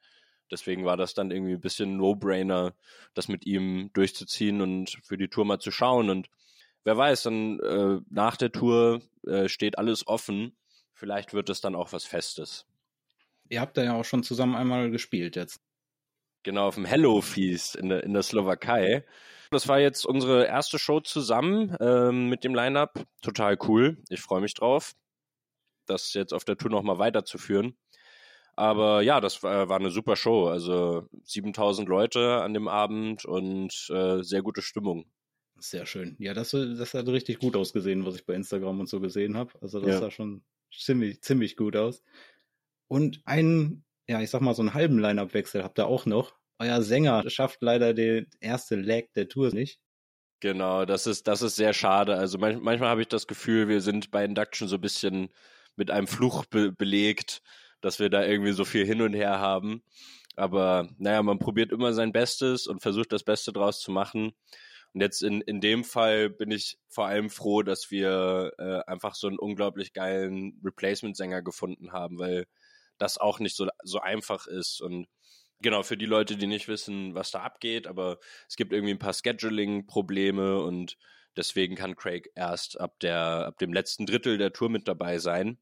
Deswegen 0.50 0.84
war 0.84 0.96
das 0.96 1.14
dann 1.14 1.30
irgendwie 1.30 1.54
ein 1.54 1.60
bisschen 1.60 1.96
No-Brainer, 1.96 2.74
das 3.14 3.28
mit 3.28 3.46
ihm 3.46 3.90
durchzuziehen 3.92 4.60
und 4.60 4.98
für 5.02 5.18
die 5.18 5.28
Tour 5.28 5.44
mal 5.44 5.58
zu 5.58 5.70
schauen. 5.70 6.10
Und 6.10 6.28
wer 6.84 6.96
weiß, 6.96 7.24
dann 7.24 7.60
äh, 7.60 8.00
nach 8.10 8.36
der 8.36 8.52
Tour 8.52 9.02
äh, 9.26 9.48
steht 9.48 9.78
alles 9.78 10.06
offen. 10.06 10.56
Vielleicht 10.94 11.34
wird 11.34 11.50
es 11.50 11.60
dann 11.60 11.74
auch 11.74 11.92
was 11.92 12.04
Festes. 12.04 12.66
Ihr 13.48 13.60
habt 13.60 13.76
da 13.76 13.84
ja 13.84 13.94
auch 13.94 14.04
schon 14.04 14.22
zusammen 14.22 14.56
einmal 14.56 14.90
gespielt 14.90 15.36
jetzt. 15.36 15.60
Genau, 16.42 16.68
auf 16.68 16.76
dem 16.76 16.84
Hello 16.84 17.20
Feast 17.20 17.76
in 17.76 17.88
der, 17.88 18.04
in 18.04 18.14
der 18.14 18.22
Slowakei. 18.22 19.04
Das 19.50 19.68
war 19.68 19.80
jetzt 19.80 20.06
unsere 20.06 20.46
erste 20.46 20.78
Show 20.78 21.00
zusammen 21.00 21.76
ähm, 21.80 22.28
mit 22.28 22.44
dem 22.44 22.54
Line-Up. 22.54 23.04
Total 23.22 23.58
cool. 23.66 23.98
Ich 24.08 24.20
freue 24.20 24.40
mich 24.40 24.54
drauf, 24.54 24.94
das 25.88 26.14
jetzt 26.14 26.32
auf 26.32 26.44
der 26.44 26.56
Tour 26.56 26.70
nochmal 26.70 26.98
weiterzuführen. 26.98 27.76
Aber 28.56 29.02
ja, 29.02 29.20
das 29.20 29.42
war, 29.42 29.68
war 29.68 29.78
eine 29.78 29.90
super 29.90 30.16
Show. 30.16 30.48
Also 30.48 31.06
7000 31.22 31.88
Leute 31.88 32.42
an 32.42 32.54
dem 32.54 32.66
Abend 32.66 33.24
und 33.24 33.88
äh, 33.90 34.22
sehr 34.22 34.42
gute 34.42 34.62
Stimmung. 34.62 35.04
Sehr 35.60 35.86
schön. 35.86 36.16
Ja, 36.18 36.34
das, 36.34 36.50
das 36.50 36.94
hat 36.94 37.06
richtig 37.08 37.38
gut 37.38 37.56
ausgesehen, 37.56 38.04
was 38.04 38.16
ich 38.16 38.26
bei 38.26 38.34
Instagram 38.34 38.80
und 38.80 38.88
so 38.88 39.00
gesehen 39.00 39.36
habe. 39.36 39.52
Also 39.60 39.80
das 39.80 39.90
ja. 39.90 39.98
sah 40.00 40.10
schon 40.10 40.42
ziemlich, 40.72 41.20
ziemlich 41.22 41.56
gut 41.56 41.76
aus. 41.76 42.02
Und 42.88 43.20
einen, 43.24 43.84
ja, 44.08 44.20
ich 44.20 44.30
sag 44.30 44.40
mal, 44.40 44.54
so 44.54 44.62
einen 44.62 44.74
halben 44.74 44.98
Line-Up-Wechsel 44.98 45.62
habt 45.62 45.78
ihr 45.78 45.86
auch 45.86 46.06
noch. 46.06 46.34
Euer 46.58 46.82
Sänger 46.82 47.28
schafft 47.30 47.62
leider 47.62 47.94
den 47.94 48.26
erste 48.40 48.74
Leg 48.74 49.12
der 49.12 49.28
Tour 49.28 49.52
nicht. 49.52 49.80
Genau, 50.40 50.84
das 50.84 51.06
ist, 51.06 51.26
das 51.26 51.42
ist 51.42 51.56
sehr 51.56 51.72
schade. 51.72 52.16
Also 52.16 52.38
manch, 52.38 52.58
manchmal 52.60 52.88
habe 52.88 53.02
ich 53.02 53.08
das 53.08 53.26
Gefühl, 53.26 53.68
wir 53.68 53.80
sind 53.80 54.10
bei 54.10 54.24
Induction 54.24 54.68
so 54.68 54.76
ein 54.76 54.80
bisschen 54.80 55.28
mit 55.78 55.90
einem 55.90 56.06
Fluch 56.06 56.44
be 56.46 56.72
belegt 56.72 57.42
dass 57.80 57.98
wir 57.98 58.10
da 58.10 58.24
irgendwie 58.24 58.52
so 58.52 58.64
viel 58.64 58.84
hin 58.84 59.02
und 59.02 59.14
her 59.14 59.38
haben. 59.38 59.82
Aber 60.36 60.88
naja, 60.98 61.22
man 61.22 61.38
probiert 61.38 61.72
immer 61.72 61.92
sein 61.92 62.12
Bestes 62.12 62.66
und 62.66 62.80
versucht 62.80 63.12
das 63.12 63.24
Beste 63.24 63.52
draus 63.52 63.80
zu 63.80 63.90
machen. 63.90 64.32
Und 64.94 65.00
jetzt 65.00 65.22
in, 65.22 65.40
in 65.42 65.60
dem 65.60 65.84
Fall 65.84 66.30
bin 66.30 66.50
ich 66.50 66.78
vor 66.88 67.06
allem 67.06 67.30
froh, 67.30 67.62
dass 67.62 67.90
wir 67.90 68.52
äh, 68.58 68.80
einfach 68.90 69.14
so 69.14 69.26
einen 69.26 69.38
unglaublich 69.38 69.92
geilen 69.92 70.60
Replacement-Sänger 70.64 71.42
gefunden 71.42 71.92
haben, 71.92 72.18
weil 72.18 72.46
das 72.98 73.18
auch 73.18 73.38
nicht 73.38 73.56
so, 73.56 73.68
so 73.82 74.00
einfach 74.00 74.46
ist. 74.46 74.80
Und 74.80 75.08
genau, 75.60 75.82
für 75.82 75.96
die 75.96 76.06
Leute, 76.06 76.36
die 76.36 76.46
nicht 76.46 76.68
wissen, 76.68 77.14
was 77.14 77.30
da 77.30 77.40
abgeht, 77.42 77.86
aber 77.86 78.18
es 78.48 78.56
gibt 78.56 78.72
irgendwie 78.72 78.94
ein 78.94 78.98
paar 78.98 79.12
Scheduling-Probleme 79.12 80.60
und 80.62 80.96
deswegen 81.36 81.76
kann 81.76 81.96
Craig 81.96 82.30
erst 82.34 82.80
ab, 82.80 82.98
der, 83.00 83.46
ab 83.46 83.58
dem 83.58 83.72
letzten 83.72 84.06
Drittel 84.06 84.38
der 84.38 84.52
Tour 84.52 84.70
mit 84.70 84.88
dabei 84.88 85.18
sein. 85.18 85.58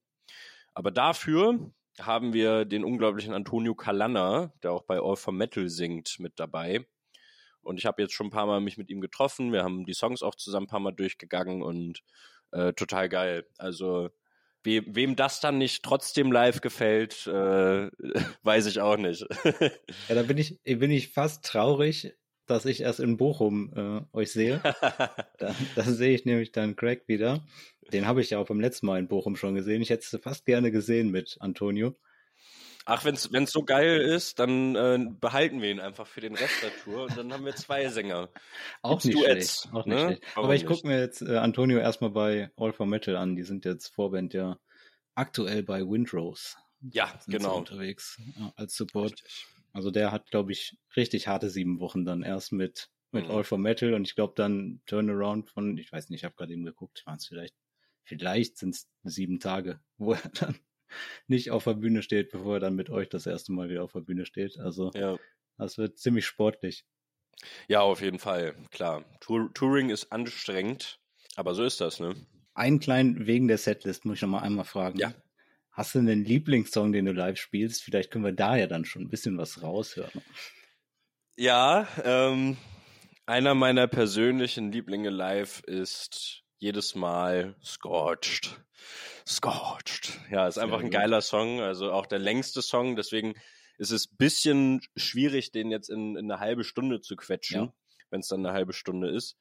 Aber 0.76 0.90
dafür 0.90 1.72
haben 1.98 2.34
wir 2.34 2.66
den 2.66 2.84
unglaublichen 2.84 3.32
Antonio 3.32 3.74
Calanna, 3.74 4.52
der 4.62 4.72
auch 4.72 4.82
bei 4.82 5.00
All 5.00 5.16
for 5.16 5.32
Metal 5.32 5.70
singt, 5.70 6.20
mit 6.20 6.38
dabei. 6.38 6.86
Und 7.62 7.78
ich 7.78 7.86
habe 7.86 8.02
jetzt 8.02 8.12
schon 8.12 8.26
ein 8.26 8.30
paar 8.30 8.44
Mal 8.44 8.60
mich 8.60 8.76
mit 8.76 8.90
ihm 8.90 9.00
getroffen. 9.00 9.54
Wir 9.54 9.64
haben 9.64 9.86
die 9.86 9.94
Songs 9.94 10.22
auch 10.22 10.34
zusammen 10.34 10.66
ein 10.66 10.68
paar 10.68 10.80
Mal 10.80 10.92
durchgegangen 10.92 11.62
und 11.62 12.02
äh, 12.52 12.74
total 12.74 13.08
geil. 13.08 13.46
Also 13.56 14.10
we 14.64 14.82
wem 14.86 15.16
das 15.16 15.40
dann 15.40 15.56
nicht 15.56 15.82
trotzdem 15.82 16.30
live 16.30 16.60
gefällt, 16.60 17.26
äh, 17.26 17.90
weiß 18.42 18.66
ich 18.66 18.82
auch 18.82 18.98
nicht. 18.98 19.26
ja, 20.08 20.14
da 20.14 20.22
bin 20.24 20.36
ich, 20.36 20.60
bin 20.62 20.90
ich 20.90 21.08
fast 21.08 21.46
traurig, 21.46 22.12
dass 22.44 22.66
ich 22.66 22.82
erst 22.82 23.00
in 23.00 23.16
Bochum 23.16 23.72
äh, 23.74 24.14
euch 24.14 24.30
sehe. 24.30 24.60
da, 25.38 25.54
da 25.74 25.82
sehe 25.84 26.14
ich 26.14 26.26
nämlich 26.26 26.52
dann 26.52 26.76
Craig 26.76 27.04
wieder. 27.06 27.46
Den 27.92 28.06
habe 28.06 28.20
ich 28.20 28.30
ja 28.30 28.38
auch 28.38 28.46
beim 28.46 28.60
letzten 28.60 28.86
Mal 28.86 28.98
in 28.98 29.08
Bochum 29.08 29.36
schon 29.36 29.54
gesehen. 29.54 29.82
Ich 29.82 29.90
hätte 29.90 30.16
es 30.16 30.22
fast 30.22 30.44
gerne 30.44 30.70
gesehen 30.70 31.10
mit 31.10 31.36
Antonio. 31.40 31.96
Ach, 32.88 33.04
wenn 33.04 33.14
es 33.14 33.50
so 33.50 33.64
geil 33.64 34.00
ist, 34.00 34.38
dann 34.38 34.76
äh, 34.76 35.04
behalten 35.20 35.60
wir 35.60 35.72
ihn 35.72 35.80
einfach 35.80 36.06
für 36.06 36.20
den 36.20 36.36
Rest 36.36 36.62
der 36.62 36.70
Tour 36.84 37.02
und 37.04 37.16
dann 37.16 37.32
haben 37.32 37.44
wir 37.44 37.56
zwei 37.56 37.88
Sänger. 37.88 38.28
Auch 38.82 39.02
nicht 39.02 39.16
Duets, 39.16 39.62
schlecht. 39.62 39.74
Auch 39.74 39.86
nicht 39.86 39.96
ne? 39.96 40.04
schlecht. 40.04 40.22
Aber 40.36 40.54
ich 40.54 40.66
gucke 40.66 40.86
mir 40.86 41.00
jetzt 41.00 41.20
äh, 41.20 41.36
Antonio 41.36 41.78
erstmal 41.78 42.10
bei 42.10 42.50
All 42.56 42.72
for 42.72 42.86
Metal 42.86 43.16
an. 43.16 43.34
Die 43.34 43.42
sind 43.42 43.64
jetzt 43.64 43.88
Vorband 43.88 44.34
ja 44.34 44.56
aktuell 45.16 45.64
bei 45.64 45.80
Windrose. 45.80 46.54
Ja, 46.92 47.12
genau. 47.26 47.56
Unterwegs 47.56 48.20
ja, 48.38 48.52
als 48.54 48.76
Support. 48.76 49.14
Richtig. 49.14 49.46
Also 49.72 49.90
der 49.90 50.12
hat, 50.12 50.30
glaube 50.30 50.52
ich, 50.52 50.76
richtig 50.94 51.26
harte 51.26 51.50
sieben 51.50 51.80
Wochen 51.80 52.04
dann 52.04 52.22
erst 52.22 52.52
mit 52.52 52.88
mit 53.16 53.26
mhm. 53.26 53.30
All 53.32 53.44
for 53.44 53.58
Metal 53.58 53.94
und 53.94 54.06
ich 54.06 54.14
glaube 54.14 54.34
dann 54.36 54.80
Turnaround 54.86 55.50
von, 55.50 55.76
ich 55.78 55.90
weiß 55.90 56.10
nicht, 56.10 56.20
ich 56.20 56.24
habe 56.24 56.34
gerade 56.36 56.52
eben 56.52 56.64
geguckt, 56.64 57.02
waren 57.06 57.16
es 57.16 57.26
vielleicht, 57.26 57.54
vielleicht 58.06 58.56
sind 58.56 58.74
es 58.74 58.88
sieben 59.02 59.40
Tage, 59.40 59.80
wo 59.98 60.14
er 60.14 60.30
dann 60.34 60.56
nicht 61.26 61.50
auf 61.50 61.64
der 61.64 61.74
Bühne 61.74 62.02
steht, 62.02 62.30
bevor 62.30 62.54
er 62.54 62.60
dann 62.60 62.74
mit 62.74 62.90
euch 62.90 63.08
das 63.08 63.26
erste 63.26 63.52
Mal 63.52 63.68
wieder 63.68 63.84
auf 63.84 63.92
der 63.92 64.00
Bühne 64.00 64.24
steht. 64.24 64.58
Also 64.58 64.90
ja. 64.94 65.18
das 65.58 65.76
wird 65.78 65.98
ziemlich 65.98 66.24
sportlich. 66.24 66.86
Ja, 67.68 67.80
auf 67.80 68.00
jeden 68.00 68.18
Fall, 68.18 68.54
klar. 68.70 69.04
Tour 69.20 69.52
Touring 69.52 69.90
ist 69.90 70.10
anstrengend, 70.10 71.00
aber 71.34 71.54
so 71.54 71.64
ist 71.64 71.80
das, 71.80 72.00
ne? 72.00 72.14
Einen 72.54 72.80
kleinen 72.80 73.26
wegen 73.26 73.48
der 73.48 73.58
Setlist 73.58 74.06
muss 74.06 74.16
ich 74.16 74.22
noch 74.22 74.30
mal 74.30 74.40
einmal 74.40 74.64
fragen. 74.64 74.98
Ja. 74.98 75.12
Hast 75.72 75.94
du 75.94 75.98
einen 75.98 76.24
Lieblingssong, 76.24 76.92
den 76.92 77.04
du 77.04 77.12
live 77.12 77.36
spielst? 77.36 77.82
Vielleicht 77.82 78.10
können 78.10 78.24
wir 78.24 78.32
da 78.32 78.56
ja 78.56 78.66
dann 78.66 78.86
schon 78.86 79.02
ein 79.02 79.10
bisschen 79.10 79.36
was 79.36 79.62
raushören. 79.62 80.22
Ja, 81.36 81.86
ähm, 82.02 82.56
einer 83.26 83.54
meiner 83.54 83.86
persönlichen 83.86 84.72
Lieblinge 84.72 85.10
live 85.10 85.62
ist 85.66 86.45
jedes 86.58 86.94
Mal 86.94 87.56
Scorched. 87.62 88.60
Scorched. 89.26 90.18
Ja, 90.30 90.46
ist 90.46 90.58
einfach 90.58 90.80
ein 90.80 90.90
geiler 90.90 91.20
Song, 91.20 91.60
also 91.60 91.92
auch 91.92 92.06
der 92.06 92.18
längste 92.18 92.62
Song, 92.62 92.96
deswegen 92.96 93.34
ist 93.78 93.90
es 93.90 94.06
bisschen 94.06 94.80
schwierig, 94.96 95.52
den 95.52 95.70
jetzt 95.70 95.90
in, 95.90 96.16
in 96.16 96.30
eine 96.30 96.40
halbe 96.40 96.64
Stunde 96.64 97.00
zu 97.00 97.16
quetschen, 97.16 97.64
ja. 97.66 97.74
wenn 98.10 98.20
es 98.20 98.28
dann 98.28 98.44
eine 98.44 98.54
halbe 98.54 98.72
Stunde 98.72 99.10
ist. 99.10 99.36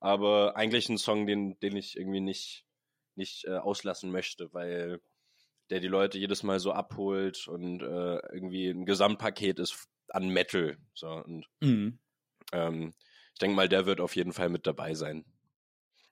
Aber 0.00 0.56
eigentlich 0.56 0.88
ein 0.88 0.98
Song, 0.98 1.26
den, 1.26 1.58
den 1.60 1.76
ich 1.76 1.96
irgendwie 1.96 2.20
nicht, 2.20 2.64
nicht 3.14 3.44
äh, 3.46 3.56
auslassen 3.56 4.10
möchte, 4.10 4.52
weil 4.52 5.00
der 5.70 5.80
die 5.80 5.88
Leute 5.88 6.18
jedes 6.18 6.42
Mal 6.42 6.60
so 6.60 6.72
abholt 6.72 7.48
und 7.48 7.82
äh, 7.82 8.18
irgendwie 8.32 8.68
ein 8.68 8.86
Gesamtpaket 8.86 9.58
ist 9.58 9.88
an 10.08 10.28
Metal. 10.28 10.76
So 10.94 11.08
und 11.08 11.46
mhm. 11.60 11.98
ähm, 12.52 12.94
ich 13.34 13.38
denke 13.38 13.56
mal, 13.56 13.68
der 13.68 13.86
wird 13.86 14.00
auf 14.00 14.16
jeden 14.16 14.32
Fall 14.32 14.48
mit 14.48 14.66
dabei 14.66 14.94
sein. 14.94 15.24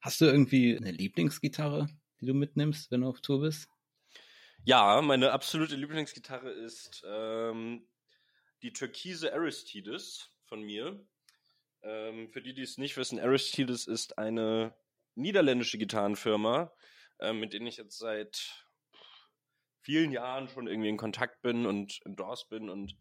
Hast 0.07 0.21
du 0.21 0.27
irgendwie 0.27 0.77
eine 0.77 0.93
Lieblingsgitarre, 0.93 1.89
die 2.21 2.27
du 2.27 2.33
mitnimmst, 2.33 2.93
wenn 2.93 3.01
du 3.01 3.09
auf 3.09 3.21
Tour 3.21 3.41
bist? 3.41 3.69
Ja, 4.63 5.03
meine 5.03 5.33
absolute 5.33 5.75
Lieblingsgitarre 5.75 6.49
ist 6.49 7.03
ähm, 7.05 7.89
die 8.63 8.73
türkise 8.73 9.35
Aristides 9.35 10.31
von 10.45 10.63
mir. 10.63 11.05
Ähm, 11.83 12.31
für 12.31 12.41
die, 12.41 12.55
die 12.55 12.63
es 12.63 12.79
nicht 12.79 12.97
wissen, 12.97 13.19
Aristides 13.19 13.89
ist 13.89 14.17
eine 14.17 14.77
niederländische 15.17 15.77
Gitarrenfirma, 15.77 16.73
äh, 17.19 17.33
mit 17.33 17.53
denen 17.53 17.67
ich 17.67 17.77
jetzt 17.77 17.99
seit 17.99 18.65
vielen 19.81 20.13
Jahren 20.13 20.47
schon 20.47 20.69
irgendwie 20.69 20.91
in 20.91 20.99
Kontakt 20.99 21.43
bin 21.43 21.67
und 21.67 21.99
endorsed 22.05 22.49
bin 22.49 22.71
und 22.71 22.95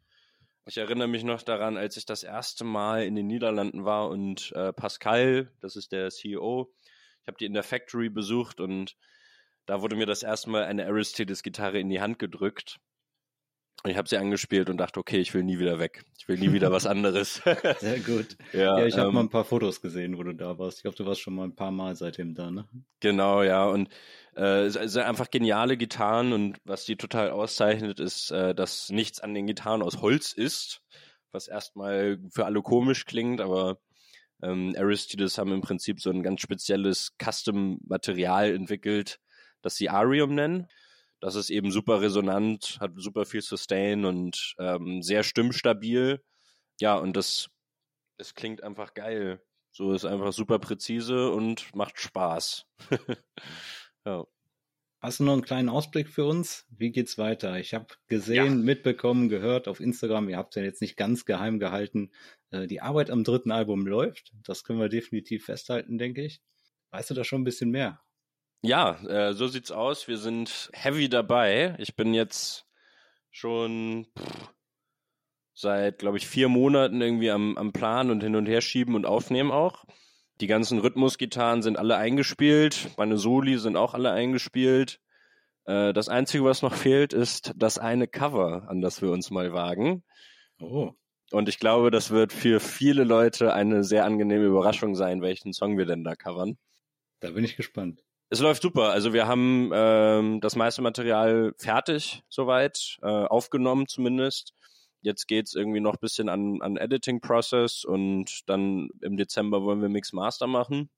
ich 0.68 0.78
erinnere 0.78 1.08
mich 1.08 1.24
noch 1.24 1.44
daran, 1.44 1.78
als 1.78 1.98
ich 1.98 2.08
das 2.08 2.24
erste 2.24 2.64
Mal 2.64 3.04
in 3.04 3.16
den 3.16 3.28
Niederlanden 3.28 3.86
war 3.86 4.10
und 4.10 4.52
äh, 4.54 4.74
Pascal, 4.74 5.52
das 5.62 5.76
ist 5.76 5.92
der 5.92 6.10
CEO, 6.10 6.74
ich 7.26 7.28
habe 7.28 7.40
die 7.40 7.46
in 7.46 7.54
der 7.54 7.64
Factory 7.64 8.10
besucht 8.10 8.60
und 8.60 8.96
da 9.66 9.82
wurde 9.82 9.96
mir 9.96 10.06
das 10.06 10.22
erste 10.22 10.52
Mal 10.52 10.64
eine 10.64 10.86
Aristides-Gitarre 10.86 11.80
in 11.80 11.90
die 11.90 12.00
Hand 12.00 12.20
gedrückt. 12.20 12.78
Und 13.84 13.90
ich 13.90 13.98
habe 13.98 14.08
sie 14.08 14.18
angespielt 14.18 14.70
und 14.70 14.78
dachte, 14.78 15.00
okay, 15.00 15.18
ich 15.18 15.34
will 15.34 15.42
nie 15.42 15.58
wieder 15.58 15.80
weg. 15.80 16.04
Ich 16.20 16.28
will 16.28 16.38
nie 16.38 16.54
wieder 16.54 16.72
was 16.72 16.86
anderes. 16.86 17.42
Sehr 17.80 18.00
gut. 18.00 18.38
Ja, 18.54 18.78
ja 18.78 18.86
ich 18.86 18.96
habe 18.96 19.08
ähm, 19.08 19.16
mal 19.16 19.22
ein 19.22 19.30
paar 19.30 19.44
Fotos 19.44 19.82
gesehen, 19.82 20.20
wo 20.20 20.24
du 20.24 20.34
da 20.34 20.60
warst. 20.60 20.78
Ich 20.78 20.82
glaube, 20.84 20.98
du 20.98 21.06
warst 21.08 21.22
schon 21.22 21.34
mal 21.34 21.46
ein 21.46 21.56
paar 21.56 21.72
Mal 21.72 21.96
seitdem 21.96 22.36
da, 22.36 22.52
ne? 22.52 22.68
Genau, 23.00 23.42
ja. 23.42 23.66
Und 23.66 23.90
äh, 24.36 24.66
es 24.66 24.74
sind 24.74 25.02
einfach 25.02 25.32
geniale 25.32 25.78
Gitarren 25.78 26.32
und 26.32 26.60
was 26.64 26.86
die 26.86 26.96
total 26.96 27.32
auszeichnet, 27.32 28.00
ist, 28.00 28.30
äh, 28.30 28.54
dass 28.54 28.92
nichts 28.92 29.20
an 29.20 29.34
den 29.34 29.48
Gitarren 29.48 29.82
aus 29.82 30.00
Holz 30.00 30.32
ist, 30.32 30.84
was 31.32 31.48
erstmal 31.48 32.20
für 32.30 32.46
alle 32.46 32.62
komisch 32.62 33.06
klingt, 33.06 33.42
aber 33.42 33.80
ähm, 34.42 34.76
Aristides 34.78 35.38
haben 35.38 35.52
im 35.52 35.62
Prinzip 35.62 36.02
so 36.02 36.10
ein 36.10 36.24
ganz 36.24 36.42
spezielles 36.42 37.16
Custom-Material 37.24 38.54
entwickelt, 38.54 39.20
das 39.62 39.76
sie 39.76 39.90
Arium 39.90 40.36
nennen. 40.36 40.68
Das 41.20 41.36
ist 41.36 41.50
eben 41.50 41.72
super 41.72 42.02
resonant, 42.02 42.78
hat 42.80 42.92
super 42.98 43.26
viel 43.26 43.42
Sustain 43.42 44.06
und 44.06 44.56
ähm, 44.60 45.02
sehr 45.02 45.24
stimmstabil. 45.24 46.24
Ja, 46.80 46.96
und 46.96 47.16
das, 47.16 47.50
das 48.18 48.36
klingt 48.36 48.64
einfach 48.64 48.94
geil. 48.94 49.42
So 49.72 49.94
ist 49.94 50.06
einfach 50.06 50.34
super 50.34 50.60
präzise 50.60 51.32
und 51.32 51.74
macht 51.76 52.00
Spaß. 52.00 52.66
ja. 54.06 54.26
Hast 55.00 55.20
du 55.20 55.24
noch 55.24 55.34
einen 55.34 55.44
kleinen 55.44 55.70
Ausblick 55.70 56.10
für 56.10 56.26
uns? 56.26 56.66
Wie 56.70 56.92
geht's 56.92 57.18
weiter? 57.18 57.60
Ich 57.60 57.74
habe 57.74 57.88
gesehen, 58.08 58.60
ja. 58.60 58.64
mitbekommen, 58.64 59.30
gehört 59.30 59.68
auf 59.68 59.80
Instagram, 59.80 60.30
ihr 60.30 60.38
habt 60.38 60.56
ja 60.56 60.64
jetzt 60.64 60.82
nicht 60.82 60.98
ganz 60.98 61.26
geheim 61.26 61.60
gehalten, 61.60 62.12
äh, 62.52 62.66
die 62.68 62.82
Arbeit 62.82 63.12
am 63.12 63.24
dritten 63.24 63.52
Album 63.52 63.86
läuft. 63.86 64.34
Das 64.44 64.64
können 64.64 64.80
wir 64.80 64.90
definitiv 64.90 65.46
festhalten, 65.46 65.98
denke 65.98 66.24
ich. 66.24 66.42
Weißt 66.92 67.10
du 67.10 67.14
da 67.14 67.24
schon 67.24 67.42
ein 67.42 67.46
bisschen 67.46 67.72
mehr? 67.72 68.02
Ja, 68.62 69.00
äh, 69.06 69.34
so 69.34 69.48
sieht's 69.48 69.72
aus. 69.72 70.08
Wir 70.08 70.18
sind 70.18 70.72
heavy 70.74 71.08
dabei. 71.08 71.76
Ich 71.78 71.96
bin 71.96 72.14
jetzt 72.14 72.66
schon 73.30 74.08
pff, 74.18 74.54
seit, 75.54 76.00
glaube 76.00 76.18
ich, 76.18 76.28
vier 76.28 76.50
Monaten 76.50 77.02
irgendwie 77.02 77.32
am, 77.32 77.58
am 77.58 77.74
Plan 77.74 78.10
und 78.10 78.24
hin 78.24 78.36
und 78.36 78.48
her 78.48 78.62
schieben 78.62 78.96
und 78.96 79.06
aufnehmen 79.06 79.52
auch. 79.52 79.86
Die 80.42 80.48
ganzen 80.48 80.80
Rhythmusgitarren 80.80 81.62
sind 81.62 81.78
alle 81.78 81.96
eingespielt. 81.98 82.90
Meine 82.98 83.18
Soli 83.18 83.58
sind 83.58 83.78
auch 83.78 83.94
alle 83.94 84.12
eingespielt. 84.12 85.00
Äh, 85.66 85.94
das 85.94 86.10
Einzige, 86.10 86.44
was 86.44 86.62
noch 86.62 86.74
fehlt, 86.74 87.14
ist 87.14 87.54
das 87.56 87.78
eine 87.78 88.08
Cover, 88.08 88.66
an 88.68 88.82
das 88.82 89.02
wir 89.02 89.12
uns 89.12 89.32
mal 89.32 89.54
wagen. 89.54 90.04
Oh. 90.60 90.92
Und 91.32 91.50
ich 91.50 91.60
glaube, 91.60 91.90
das 91.90 92.12
wird 92.12 92.34
für 92.34 92.60
viele 92.60 93.04
Leute 93.04 93.54
eine 93.54 93.84
sehr 93.84 94.06
angenehme 94.06 94.46
Überraschung 94.46 94.96
sein, 94.96 95.22
welchen 95.22 95.54
Song 95.54 95.78
wir 95.78 95.86
denn 95.86 96.04
da 96.04 96.16
covern. 96.16 96.58
Da 97.20 97.32
bin 97.32 97.44
ich 97.44 97.56
gespannt. 97.56 98.04
Es 98.30 98.40
läuft 98.40 98.62
super. 98.62 98.90
Also 98.90 99.14
wir 99.14 99.28
haben 99.28 99.72
ähm, 99.74 100.42
das 100.42 100.56
meiste 100.56 100.82
Material 100.82 101.54
fertig 101.58 102.24
soweit, 102.30 102.98
äh, 103.02 103.08
aufgenommen 103.08 103.88
zumindest. 103.88 104.54
Jetzt 105.06 105.28
geht's 105.28 105.54
irgendwie 105.54 105.82
noch 105.82 105.98
bisschen 105.98 106.30
an, 106.30 106.64
an 106.64 106.78
Editing-Process 106.78 107.86
und 107.86 108.50
dann 108.50 108.90
im 109.02 109.18
Dezember 109.18 109.62
wollen 109.62 109.80
wir 109.80 109.88
Mix 109.88 110.14
Master 110.14 110.48
machen. 110.48 110.90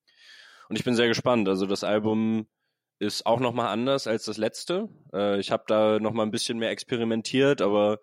Und 0.69 0.77
ich 0.77 0.85
bin 0.85 0.95
sehr 0.95 1.09
gespannt. 1.09 1.49
Also 1.49 1.65
das 1.65 1.83
Album 1.83 2.47
ist 2.99 3.25
auch 3.25 3.41
nochmal 3.41 3.67
anders 3.67 4.07
als 4.07 4.23
das 4.23 4.37
letzte. 4.37 4.87
Äh, 5.13 5.41
ich 5.41 5.51
habe 5.51 5.65
da 5.67 5.99
nochmal 5.99 6.25
ein 6.25 6.31
bisschen 6.31 6.57
mehr 6.57 6.69
experimentiert, 6.71 7.61
aber 7.61 7.99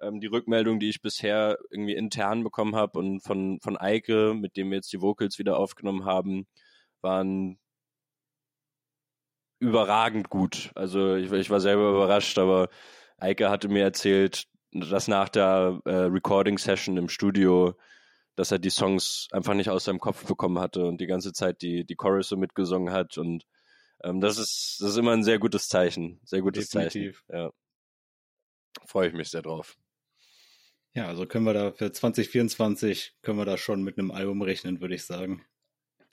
ähm, 0.00 0.20
die 0.20 0.26
Rückmeldung, 0.26 0.80
die 0.80 0.88
ich 0.88 1.02
bisher 1.02 1.58
irgendwie 1.70 1.94
intern 1.94 2.42
bekommen 2.42 2.74
habe 2.74 2.98
und 2.98 3.20
von, 3.20 3.60
von 3.60 3.76
Eike, 3.76 4.32
mit 4.34 4.56
dem 4.56 4.70
wir 4.70 4.76
jetzt 4.76 4.92
die 4.94 5.02
Vocals 5.02 5.38
wieder 5.38 5.58
aufgenommen 5.58 6.06
haben, 6.06 6.46
waren 7.02 7.58
überragend 9.58 10.30
gut. 10.30 10.70
Also 10.74 11.14
ich, 11.14 11.30
ich 11.30 11.50
war 11.50 11.60
selber 11.60 11.90
überrascht, 11.90 12.38
aber 12.38 12.70
Eike 13.18 13.50
hatte 13.50 13.68
mir 13.68 13.82
erzählt, 13.82 14.46
dass 14.72 15.08
nach 15.08 15.28
der 15.28 15.80
äh, 15.84 15.90
Recording-Session 15.90 16.96
im 16.96 17.08
Studio, 17.08 17.74
dass 18.34 18.50
er 18.50 18.58
die 18.58 18.70
Songs 18.70 19.28
einfach 19.32 19.54
nicht 19.54 19.70
aus 19.70 19.84
seinem 19.84 20.00
Kopf 20.00 20.26
bekommen 20.26 20.58
hatte 20.58 20.84
und 20.84 21.00
die 21.00 21.06
ganze 21.06 21.32
Zeit 21.32 21.62
die, 21.62 21.84
die 21.84 21.96
Chorus 21.96 22.28
so 22.28 22.36
mitgesungen 22.36 22.92
hat. 22.92 23.18
Und 23.18 23.44
ähm, 24.02 24.20
das 24.20 24.38
ist 24.38 24.78
das 24.80 24.90
ist 24.90 24.96
immer 24.96 25.12
ein 25.12 25.24
sehr 25.24 25.38
gutes 25.38 25.68
Zeichen. 25.68 26.20
Sehr 26.24 26.42
gutes 26.42 26.68
Definitiv. 26.68 27.24
Zeichen. 27.26 27.42
Ja. 27.42 27.50
Freue 28.86 29.08
ich 29.08 29.14
mich 29.14 29.30
sehr 29.30 29.42
drauf. 29.42 29.76
Ja, 30.94 31.08
also 31.08 31.26
können 31.26 31.44
wir 31.44 31.54
da 31.54 31.72
für 31.72 31.92
2024 31.92 33.16
können 33.22 33.38
wir 33.38 33.44
da 33.44 33.58
schon 33.58 33.82
mit 33.82 33.98
einem 33.98 34.10
Album 34.10 34.42
rechnen, 34.42 34.80
würde 34.80 34.94
ich 34.94 35.04
sagen. 35.04 35.44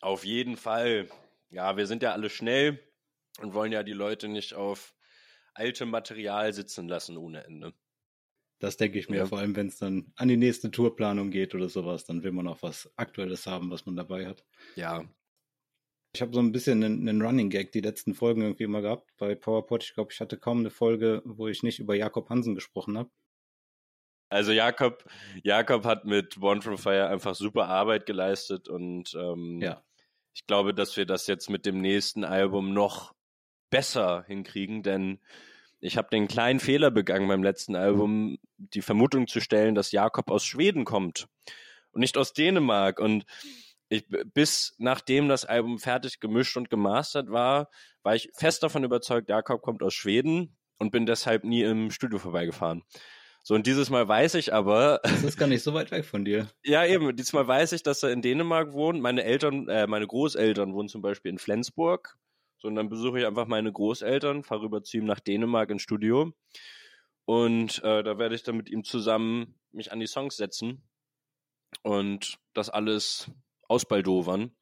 Auf 0.02 0.26
jeden 0.26 0.58
Fall. 0.58 1.08
Ja, 1.50 1.78
wir 1.78 1.88
sind 1.88 2.04
ja 2.04 2.12
alle 2.12 2.30
schnell 2.30 2.80
und 3.39 3.54
wollen 3.54 3.72
ja 3.72 3.84
die 3.84 3.94
Leute 3.94 4.28
nicht 4.28 4.54
auf 4.54 4.94
altem 5.54 5.89
Material 5.89 6.52
sitzen 6.52 6.88
lassen 6.88 7.16
ohne 7.16 7.46
Ende. 7.46 7.74
Das 8.63 8.78
denke 8.78 8.97
ich 8.97 9.10
mir, 9.10 9.17
ja. 9.17 9.26
vor 9.26 9.39
allem 9.39 9.58
wenn 9.58 9.67
es 9.67 9.78
dann 9.78 10.13
an 10.15 10.30
die 10.30 10.38
nächste 10.38 10.71
Tourplanung 10.71 11.32
geht 11.32 11.54
oder 11.54 11.67
sowas, 11.67 12.06
dann 12.06 12.23
will 12.23 12.32
man 12.32 12.47
auch 12.47 12.63
was 12.63 12.89
Aktuelles 12.95 13.45
haben, 13.45 13.69
was 13.69 13.86
man 13.86 13.97
dabei 13.97 14.26
hat. 14.26 14.45
Ja. 14.78 15.04
Ich 16.15 16.21
habe 16.21 16.34
so 16.34 16.39
ein 16.39 16.54
bisschen 16.54 16.82
einen, 16.82 17.10
einen, 17.10 17.21
Running 17.21 17.49
Gag 17.49 17.73
die 17.73 17.82
letzten 17.82 18.13
Folgen 18.13 18.41
irgendwie 18.41 18.63
immer 18.63 18.82
gehabt 18.82 19.12
bei 19.17 19.36
PowerPod. 19.36 19.84
Ich 19.84 19.93
glaube, 19.93 20.13
ich 20.13 20.21
hatte 20.21 20.38
kaum 20.38 20.60
eine 20.60 20.69
Folge, 20.69 21.21
wo 21.26 21.49
ich 21.49 21.62
nicht 21.62 21.80
über 21.80 21.93
Jakob 21.93 22.30
Hansen 22.30 22.56
gesprochen 22.56 22.97
habe. 22.97 23.10
Also 24.30 24.54
Jakob, 24.54 25.04
Jakob 25.43 25.84
hat 25.84 26.06
mit 26.06 26.39
Born 26.39 26.62
from 26.62 26.78
Fire 26.78 27.10
einfach 27.10 27.36
super 27.36 27.67
Arbeit 27.67 28.06
geleistet 28.06 28.69
und 28.69 29.13
ähm, 29.13 29.60
ja. 29.62 29.84
ich 30.34 30.47
glaube, 30.47 30.73
dass 30.73 30.95
wir 30.95 31.06
das 31.06 31.28
jetzt 31.28 31.49
mit 31.49 31.65
dem 31.65 31.82
nächsten 31.82 32.23
Album 32.23 32.73
noch 32.73 33.13
besser 33.69 34.23
hinkriegen, 34.26 34.84
denn 34.84 35.19
ich 35.84 35.98
habe 35.98 36.08
den 36.12 36.28
kleinen 36.28 36.62
Fehler 36.62 36.91
begangen 36.91 37.28
beim 37.28 37.43
letzten 37.43 37.76
Album, 37.76 38.38
die 38.58 38.82
Vermutung 38.82 39.28
zu 39.28 39.41
stellen, 39.41 39.76
dass 39.76 39.91
Jakob 39.91 40.32
aus 40.32 40.46
Schweden 40.46 40.86
kommt 40.86 41.28
und 41.91 42.00
nicht 42.00 42.17
aus 42.17 42.32
Dänemark. 42.32 43.00
Und 43.00 43.26
ich, 43.89 44.06
bis 44.34 44.76
nachdem 44.78 45.28
das 45.28 45.43
Album 45.43 45.80
fertig 45.80 46.22
gemischt 46.22 46.56
und 46.56 46.69
gemastert 46.69 47.30
war, 47.30 47.69
war 48.02 48.15
ich 48.15 48.30
fest 48.34 48.63
davon 48.63 48.86
überzeugt, 48.86 49.30
Jakob 49.30 49.62
kommt 49.62 49.84
aus 49.84 49.93
Schweden 49.93 50.56
und 50.80 50.91
bin 50.91 51.06
deshalb 51.06 51.43
nie 51.43 51.63
im 51.63 51.91
Studio 51.91 52.17
vorbeigefahren. 52.17 52.84
So, 53.43 53.54
und 53.54 53.67
dieses 53.67 53.89
Mal 53.89 54.08
weiß 54.08 54.36
ich 54.36 54.54
aber. 54.54 55.02
Das 55.04 55.24
ist 55.26 55.38
gar 55.38 55.48
nicht 55.48 55.63
so 55.63 55.74
weit 55.74 55.91
weg 55.91 56.06
von 56.06 56.24
dir. 56.24 56.48
ja, 56.63 56.86
eben. 56.86 57.13
Diesmal 57.13 57.46
weiß 57.46 57.74
ich, 57.74 57.84
dass 57.84 58.02
er 58.04 58.12
in 58.12 58.22
Dänemark 58.22 58.72
wohnt. 58.72 59.02
Meine 59.02 59.26
Eltern, 59.26 59.67
äh, 59.67 59.86
meine 59.86 60.08
Großeltern 60.08 60.74
wohnen 60.74 60.88
zum 60.88 61.02
Beispiel 61.02 61.30
in 61.30 61.39
Flensburg. 61.39 62.17
So, 62.63 62.69
und 62.69 62.76
dann 62.76 62.88
besuche 62.88 63.19
ich 63.19 63.26
einfach 63.26 63.45
meine 63.45 63.73
Großeltern, 63.73 64.43
fahre 64.43 64.62
rüber 64.62 64.84
zu 64.84 64.95
ihm 64.95 65.04
nach 65.04 65.19
Dänemark 65.19 65.69
ins 65.69 65.82
Studio. 65.82 66.32
Und 67.26 67.84
äh, 67.84 68.04
da 68.04 68.17
werde 68.17 68.36
ich 68.36 68.43
dann 68.43 68.56
mit 68.56 68.69
ihm 68.69 68.86
zusammen 68.86 69.60
mich 69.73 69.91
an 69.91 69.99
die 69.99 70.08
Songs 70.08 70.38
setzen 70.38 70.82
und 71.82 72.38
das 72.54 72.69
alles 72.69 73.30
ausbaldowern. 73.67 74.56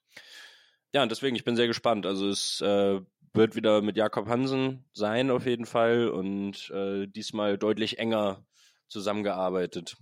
Ja, 0.93 1.03
und 1.03 1.11
deswegen, 1.11 1.35
ich 1.35 1.43
bin 1.43 1.55
sehr 1.55 1.67
gespannt. 1.67 2.07
Also 2.07 2.27
es 2.27 2.59
äh, 2.61 3.01
wird 3.33 3.55
wieder 3.55 3.83
mit 3.83 3.97
Jakob 3.97 4.27
Hansen 4.27 4.83
sein 4.93 5.29
auf 5.29 5.45
jeden 5.45 5.67
Fall 5.67 6.09
und 6.09 6.71
äh, 6.71 7.05
diesmal 7.05 7.59
deutlich 7.59 7.99
enger 7.99 8.43
zusammengearbeitet. 8.87 9.95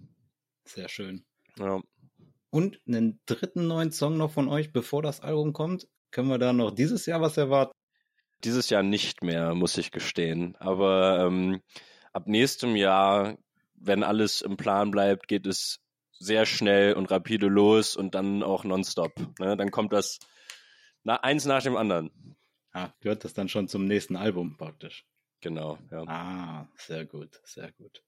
Sehr 0.63 0.87
schön. 0.87 1.25
Ja. 1.57 1.81
Und 2.49 2.79
einen 2.87 3.19
dritten 3.25 3.67
neuen 3.67 3.91
Song 3.91 4.15
noch 4.15 4.31
von 4.31 4.47
euch, 4.47 4.71
bevor 4.71 5.01
das 5.01 5.19
Album 5.19 5.51
kommt. 5.51 5.89
Können 6.11 6.29
wir 6.29 6.39
da 6.39 6.53
noch 6.53 6.71
dieses 6.71 7.05
Jahr 7.05 7.19
was 7.19 7.35
erwarten? 7.35 7.73
Dieses 8.43 8.69
Jahr 8.69 8.83
nicht 8.83 9.23
mehr, 9.23 9.53
muss 9.53 9.77
ich 9.77 9.91
gestehen. 9.91 10.55
Aber 10.57 11.25
ähm, 11.25 11.61
ab 12.13 12.27
nächstem 12.27 12.75
Jahr, 12.75 13.37
wenn 13.75 14.03
alles 14.03 14.41
im 14.41 14.57
Plan 14.57 14.91
bleibt, 14.91 15.27
geht 15.27 15.45
es 15.45 15.79
sehr 16.11 16.45
schnell 16.45 16.93
und 16.93 17.11
rapide 17.11 17.47
los 17.47 17.95
und 17.95 18.15
dann 18.15 18.43
auch 18.43 18.63
nonstop. 18.63 19.13
Ne? 19.39 19.55
Dann 19.55 19.71
kommt 19.71 19.93
das 19.93 20.19
na, 21.03 21.15
eins 21.23 21.45
nach 21.45 21.63
dem 21.63 21.77
anderen. 21.77 22.35
Ah, 22.71 22.91
gehört 22.99 23.23
das 23.23 23.33
dann 23.33 23.49
schon 23.49 23.67
zum 23.67 23.85
nächsten 23.85 24.15
Album 24.15 24.57
praktisch? 24.57 25.05
Genau, 25.41 25.77
ja. 25.91 26.03
Ah, 26.07 26.69
sehr 26.75 27.05
gut, 27.05 27.39
sehr 27.43 27.71
gut. 27.71 28.03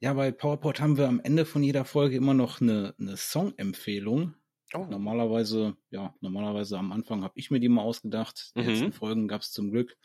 Ja, 0.00 0.12
bei 0.12 0.30
PowerPod 0.30 0.80
haben 0.80 0.98
wir 0.98 1.08
am 1.08 1.20
Ende 1.20 1.46
von 1.46 1.62
jeder 1.62 1.86
Folge 1.86 2.16
immer 2.16 2.34
noch 2.34 2.60
eine, 2.60 2.94
eine 3.00 3.16
Song-Empfehlung. 3.16 4.34
Oh. 4.74 4.86
Normalerweise, 4.90 5.76
ja, 5.90 6.14
normalerweise 6.20 6.78
am 6.78 6.92
Anfang 6.92 7.22
habe 7.22 7.34
ich 7.36 7.50
mir 7.50 7.60
die 7.60 7.68
mal 7.68 7.82
ausgedacht. 7.82 8.52
Die 8.56 8.62
mhm. 8.62 8.68
letzten 8.68 8.92
Folgen 8.92 9.28
gab 9.28 9.42
es 9.42 9.52
zum 9.52 9.70
Glück 9.70 9.96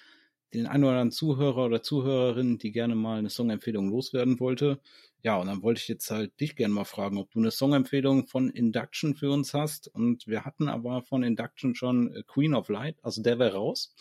den 0.54 0.68
einen 0.68 0.84
oder 0.84 0.94
anderen 0.94 1.12
Zuhörer 1.12 1.66
oder 1.66 1.82
Zuhörerin, 1.82 2.58
die 2.58 2.72
gerne 2.72 2.96
mal 2.96 3.20
eine 3.20 3.30
Songempfehlung 3.30 3.90
loswerden 3.90 4.40
wollte. 4.40 4.82
Ja, 5.24 5.38
und 5.38 5.48
dann 5.48 5.62
wollte 5.62 5.80
ich 5.80 5.88
jetzt 5.88 6.10
halt 6.12 6.40
dich 6.40 6.56
gerne 6.56 6.74
mal 6.74 6.84
fragen, 6.84 7.18
ob 7.18 7.32
du 7.32 7.40
eine 7.40 7.52
Songempfehlung 7.52 8.28
von 8.28 8.50
Induction 8.50 9.16
für 9.16 9.32
uns 9.32 9.54
hast. 9.54 9.88
Und 9.88 10.28
wir 10.28 10.46
hatten 10.46 10.68
aber 10.68 11.04
von 11.04 11.24
Induction 11.24 11.76
schon 11.76 12.24
Queen 12.28 12.54
of 12.54 12.70
Light, 12.70 12.98
also 13.04 13.22
der 13.22 13.40
wäre 13.40 13.54
raus. 13.54 13.96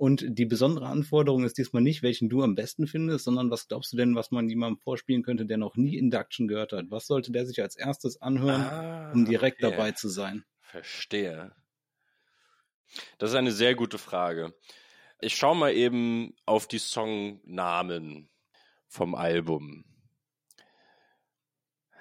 Und 0.00 0.24
die 0.26 0.46
besondere 0.46 0.86
Anforderung 0.86 1.44
ist 1.44 1.58
diesmal 1.58 1.82
nicht, 1.82 2.02
welchen 2.02 2.30
du 2.30 2.42
am 2.42 2.54
besten 2.54 2.86
findest, 2.86 3.26
sondern 3.26 3.50
was 3.50 3.68
glaubst 3.68 3.92
du 3.92 3.98
denn, 3.98 4.14
was 4.14 4.30
man 4.30 4.48
jemandem 4.48 4.78
vorspielen 4.78 5.22
könnte, 5.22 5.44
der 5.44 5.58
noch 5.58 5.76
nie 5.76 5.98
Induction 5.98 6.48
gehört 6.48 6.72
hat? 6.72 6.86
Was 6.88 7.06
sollte 7.06 7.32
der 7.32 7.44
sich 7.44 7.60
als 7.60 7.76
erstes 7.76 8.22
anhören, 8.22 8.62
ah, 8.62 9.12
um 9.12 9.26
direkt 9.26 9.62
okay. 9.62 9.70
dabei 9.70 9.92
zu 9.92 10.08
sein? 10.08 10.46
Verstehe. 10.62 11.52
Das 13.18 13.28
ist 13.28 13.36
eine 13.36 13.52
sehr 13.52 13.74
gute 13.74 13.98
Frage. 13.98 14.54
Ich 15.20 15.36
schaue 15.36 15.54
mal 15.54 15.74
eben 15.74 16.34
auf 16.46 16.66
die 16.66 16.78
Songnamen 16.78 18.30
vom 18.88 19.14
Album. 19.14 19.84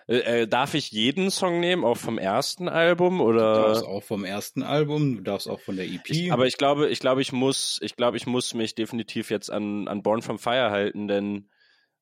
Äh, 0.10 0.41
äh, 0.41 0.48
darf 0.48 0.74
ich 0.74 0.91
jeden 0.91 1.30
Song 1.30 1.60
nehmen, 1.60 1.86
auch 1.86 1.98
vom 1.98 2.17
ersten 2.17 2.67
Album 2.67 3.22
oder? 3.22 3.54
Du 3.54 3.62
darfst 3.62 3.84
auch 3.84 4.04
vom 4.04 4.26
ersten 4.26 4.63
Album, 4.63 5.17
du 5.17 5.22
darfst 5.22 5.48
auch 5.48 5.60
von 5.60 5.76
der 5.76 5.86
EP. 5.86 6.10
Ich, 6.10 6.34
aber 6.34 6.48
ich 6.48 6.58
glaube, 6.58 6.89
ich 6.89 7.00
glaube, 7.00 7.22
ich 7.22 7.32
muss, 7.32 7.78
ich 7.84 7.95
glaube, 7.95 8.17
ich 8.17 8.26
muss 8.26 8.56
mich 8.56 8.74
definitiv 8.74 9.30
jetzt 9.30 9.52
an, 9.52 9.88
an 9.88 10.02
Born 10.02 10.24
from 10.24 10.39
Fire 10.39 10.72
halten, 10.72 11.08
denn 11.08 11.52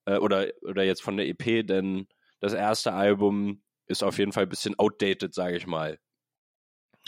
äh, 0.05 0.19
oder 0.19 0.47
oder 0.61 0.83
jetzt 0.83 1.03
von 1.03 1.17
der 1.17 1.27
EP, 1.27 1.67
denn 1.67 2.07
das 2.39 2.53
erste 2.53 2.93
Album 2.93 3.61
ist 3.87 4.03
auf 4.03 4.17
jeden 4.19 4.31
Fall 4.31 4.43
ein 4.43 4.49
bisschen 4.49 4.79
outdated, 4.79 5.33
sage 5.33 5.57
ich 5.57 5.67
mal. 5.67 5.99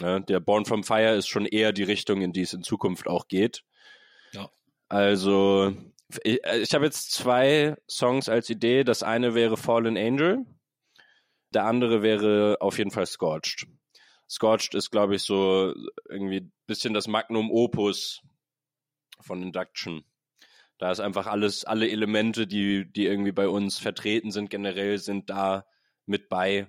Ja, 0.02 0.20
der 0.20 0.42
Born 0.42 0.66
from 0.66 0.84
Fire 0.84 1.16
ist 1.16 1.28
schon 1.28 1.46
eher 1.46 1.72
die 1.72 1.84
Richtung, 1.84 2.22
in 2.22 2.34
die 2.34 2.42
es 2.42 2.52
in 2.52 2.62
Zukunft 2.62 3.08
auch 3.08 3.30
geht. 3.30 3.64
Ja. 4.34 4.50
Also 4.90 5.74
ich, 6.26 6.44
äh, 6.46 6.60
ich 6.60 6.74
habe 6.74 6.84
jetzt 6.84 7.14
zwei 7.14 7.78
Songs 7.90 8.28
als 8.28 8.50
Idee. 8.50 8.84
Das 8.84 9.02
eine 9.02 9.34
wäre 9.34 9.56
Fallen 9.56 9.96
Angel 9.96 10.46
der 11.54 11.66
andere 11.66 12.02
wäre 12.02 12.58
auf 12.60 12.78
jeden 12.78 12.92
Fall 12.92 13.06
Scorched. 13.06 13.68
Scorched 14.30 14.76
ist, 14.76 14.92
glaube 14.92 15.16
ich, 15.16 15.24
so 15.24 15.74
irgendwie 16.08 16.42
ein 16.42 16.52
bisschen 16.68 16.94
das 16.94 17.08
Magnum 17.08 17.50
Opus 17.52 18.22
von 19.20 19.42
Induction. 19.42 20.04
Da 20.78 20.92
ist 20.92 21.00
einfach 21.00 21.28
alles, 21.28 21.66
alle 21.66 21.90
Elemente, 21.90 22.48
die, 22.48 22.90
die 22.92 23.06
irgendwie 23.06 23.32
bei 23.32 23.50
uns 23.50 23.80
vertreten 23.80 24.32
sind, 24.32 24.50
generell 24.50 24.98
sind 24.98 25.30
da 25.30 25.66
mit 26.06 26.30
bei. 26.30 26.68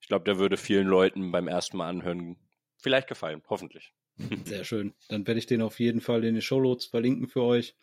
Ich 0.00 0.08
glaube, 0.08 0.24
der 0.24 0.38
würde 0.38 0.56
vielen 0.56 0.86
Leuten 0.86 1.30
beim 1.30 1.48
ersten 1.48 1.76
Mal 1.76 1.88
anhören 1.88 2.36
vielleicht 2.78 3.08
gefallen, 3.08 3.42
hoffentlich. 3.48 3.92
Sehr 4.44 4.64
schön. 4.64 4.94
Dann 5.08 5.26
werde 5.26 5.38
ich 5.38 5.46
den 5.46 5.62
auf 5.62 5.80
jeden 5.80 6.00
Fall 6.00 6.24
in 6.24 6.34
den 6.34 6.42
Shownotes 6.42 6.86
verlinken 6.86 7.28
für 7.28 7.42
euch. 7.42 7.74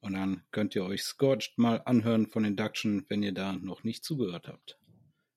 Und 0.00 0.14
dann 0.14 0.42
könnt 0.50 0.74
ihr 0.74 0.84
euch 0.84 1.04
Scorched 1.04 1.58
mal 1.58 1.80
anhören 1.84 2.26
von 2.26 2.44
Induction, 2.44 3.04
wenn 3.08 3.22
ihr 3.22 3.32
da 3.32 3.52
noch 3.52 3.84
nicht 3.84 4.04
zugehört 4.04 4.48
habt. 4.48 4.78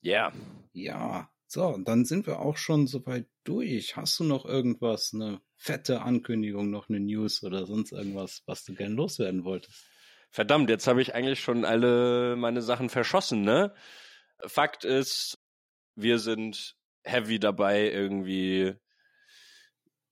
Ja. 0.05 0.27
Yeah. 0.27 0.33
Ja. 0.73 1.29
So, 1.47 1.77
dann 1.83 2.05
sind 2.05 2.27
wir 2.27 2.39
auch 2.39 2.57
schon 2.57 2.85
soweit 2.85 3.25
durch. 3.43 3.95
Hast 3.95 4.19
du 4.19 4.23
noch 4.23 4.45
irgendwas, 4.45 5.13
eine 5.13 5.41
fette 5.55 6.03
Ankündigung, 6.03 6.69
noch 6.69 6.89
eine 6.89 6.99
News 6.99 7.43
oder 7.43 7.65
sonst 7.65 7.91
irgendwas, 7.91 8.43
was 8.45 8.63
du 8.65 8.75
gern 8.75 8.93
loswerden 8.93 9.45
wolltest? 9.45 9.89
Verdammt, 10.29 10.69
jetzt 10.69 10.85
habe 10.85 11.01
ich 11.01 11.15
eigentlich 11.15 11.39
schon 11.39 11.65
alle 11.65 12.35
meine 12.35 12.61
Sachen 12.61 12.89
verschossen, 12.89 13.41
ne? 13.41 13.73
Fakt 14.45 14.85
ist, 14.85 15.39
wir 15.95 16.19
sind 16.19 16.75
heavy 17.03 17.39
dabei, 17.39 17.89
irgendwie 17.89 18.73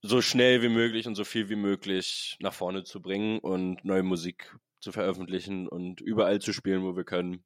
so 0.02 0.22
schnell 0.22 0.64
wie 0.64 0.70
möglich 0.70 1.06
und 1.06 1.14
so 1.14 1.24
viel 1.24 1.50
wie 1.50 1.56
möglich 1.56 2.36
nach 2.40 2.54
vorne 2.54 2.84
zu 2.84 3.00
bringen 3.00 3.38
und 3.38 3.86
neue 3.86 4.04
Musik 4.04 4.56
zu 4.80 4.92
veröffentlichen 4.92 5.68
und 5.68 6.02
überall 6.02 6.42
zu 6.42 6.52
spielen, 6.52 6.84
wo 6.84 6.96
wir 6.96 7.04
können. 7.04 7.44